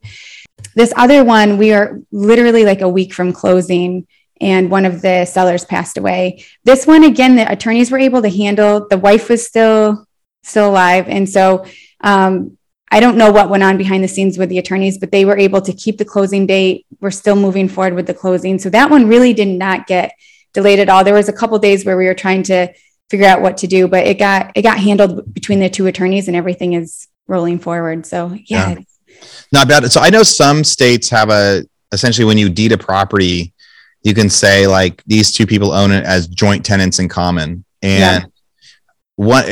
[0.74, 4.06] This other one we are literally like a week from closing
[4.40, 6.44] and one of the sellers passed away.
[6.64, 8.86] This one again the attorneys were able to handle.
[8.88, 10.06] The wife was still
[10.42, 11.08] still alive.
[11.08, 11.66] And so
[12.00, 12.58] um,
[12.94, 15.36] i don't know what went on behind the scenes with the attorneys but they were
[15.36, 16.86] able to keep the closing date.
[17.00, 18.58] We're still moving forward with the closing.
[18.58, 20.12] So that one really did not get
[20.52, 21.04] delayed at all.
[21.04, 22.72] There was a couple days where we were trying to
[23.10, 26.28] figure out what to do but it got it got handled between the two attorneys
[26.28, 28.06] and everything is rolling forward.
[28.06, 28.76] So yeah,
[29.52, 29.90] not bad.
[29.90, 33.52] So I know some states have a essentially when you deed a property,
[34.02, 38.26] you can say like these two people own it as joint tenants in common, and
[39.16, 39.46] what.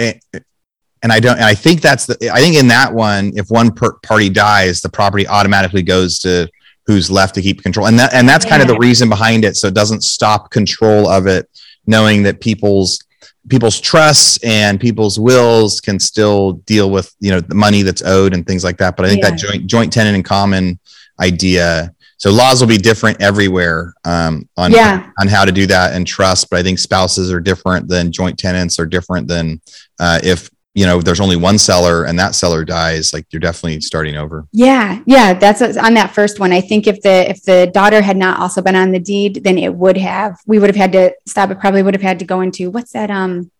[1.03, 1.37] And I don't.
[1.37, 2.31] And I think that's the.
[2.33, 6.49] I think in that one, if one per party dies, the property automatically goes to
[6.87, 9.57] who's left to keep control, and that and that's kind of the reason behind it.
[9.57, 11.49] So it doesn't stop control of it,
[11.87, 13.03] knowing that people's
[13.49, 18.35] people's trusts and people's wills can still deal with you know the money that's owed
[18.35, 20.79] and things like that but i think that joint joint tenant in common
[21.21, 25.11] idea so laws will be different everywhere um, on Yeah.
[25.21, 28.39] on how to do that and trust but i think spouses are different than joint
[28.39, 29.61] tenants are different than
[29.99, 33.81] uh, if you know there's only one seller and that seller dies like you're definitely
[33.81, 36.53] starting over Yeah, yeah, that's what's on that first one.
[36.53, 39.59] I think if the if the daughter had not also been on the deed, then
[39.59, 41.51] it would have we would have had to stop.
[41.51, 43.11] It probably would have had to go into what's that?
[43.11, 43.51] Um,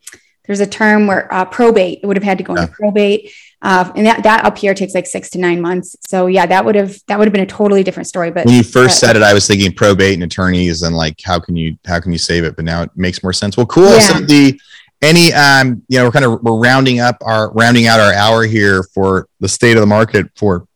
[0.47, 2.01] there's a term where uh, probate.
[2.03, 4.95] It would have had to go into probate, uh, and that that up here takes
[4.95, 5.95] like six to nine months.
[6.01, 8.31] So yeah, that would have that would have been a totally different story.
[8.31, 11.39] But when you first said it i was thinking probate and attorneys and like how
[11.39, 13.91] can you how can you save it but now it makes more sense well cool
[13.91, 14.01] Yeah.
[14.01, 14.59] so the
[15.03, 18.45] any um you know we're kind of we're rounding up our rounding out our hour
[18.45, 20.67] here for the state of the market for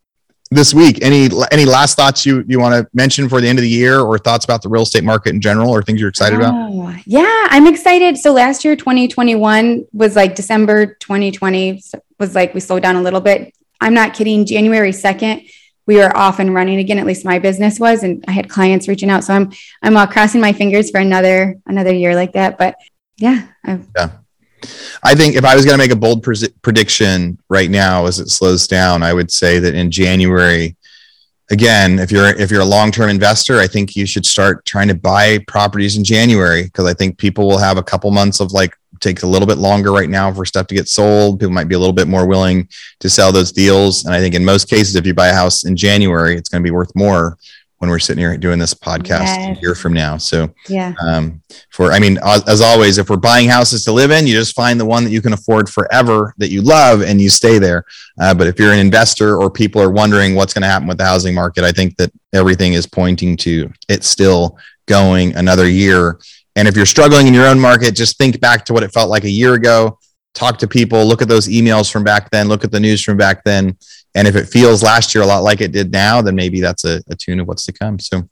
[0.51, 3.63] this week any any last thoughts you you want to mention for the end of
[3.63, 6.39] the year or thoughts about the real estate market in general or things you're excited
[6.39, 8.19] about Oh, yeah, I'm excited.
[8.19, 11.83] So last year, 2021 was like December 2020
[12.19, 13.55] was like we slowed down a little bit.
[13.81, 14.45] I'm not kidding.
[14.45, 15.49] January 2nd,
[15.87, 16.99] we were off and running again.
[16.99, 19.25] At least my business was, and I had clients reaching out.
[19.25, 19.53] So I'm
[19.83, 22.59] I'm uh, crossing my fingers for another another year like that.
[22.59, 22.77] But
[23.19, 23.87] yeah, I've,
[25.03, 26.23] I think if I was going to make a bold
[26.63, 30.77] prediction right now as it slows down, I would say that in January,
[31.51, 34.95] again, if you're if you're a long-term investor, I think you should start trying to
[34.95, 38.77] buy properties in January because I think people will have a couple months of like
[39.01, 41.39] takes a little bit longer right now for stuff to get sold.
[41.39, 42.67] People might be a little bit more willing
[43.01, 45.65] to sell those deals, and I think in most cases, if you buy a house
[45.65, 47.37] in January, it's going to be worth more
[47.79, 49.59] when we're sitting here doing this podcast Yes.
[49.59, 50.17] a year from now.
[50.17, 54.11] So yeah, um, for i mean as, as always if we're buying houses to live
[54.11, 57.21] in you just find the one that you can afford forever that you love and
[57.21, 57.85] you stay there.
[58.21, 60.99] Uh, but if you're an investor or people are wondering what's going to happen with
[60.99, 66.19] the housing market i think that everything is pointing to it still going another year.
[66.55, 69.11] And if you're struggling in your own market just think back to what it felt
[69.11, 69.99] like a year ago.
[70.35, 73.17] Talk to people look at those emails from back then look at the news from
[73.17, 73.77] back then
[74.17, 76.85] and if it feels last year a lot like it did now then maybe that's
[76.85, 78.29] a, a tune of what's to come so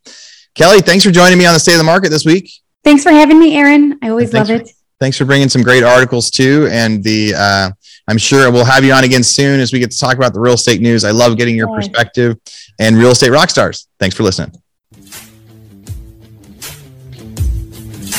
[0.56, 2.50] kelly thanks for joining me on the state of the market this week
[2.82, 3.98] thanks for having me, Aaron.
[4.02, 4.72] I always Thanks love for- it.
[5.00, 7.70] thanks for bringing some great articles too and the uh,
[8.08, 10.40] i'm sure we'll have you on again soon as we get to talk about the
[10.40, 11.86] real estate news i love getting your Yes.
[11.88, 12.36] perspective
[12.80, 14.52] and real estate rock stars thanks for listening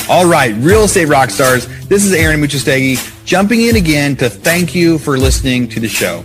[0.08, 1.66] All right, real estate rock stars.
[1.88, 6.24] This is Aaron Amuchastegui jumping in again to thank you for listening to the show.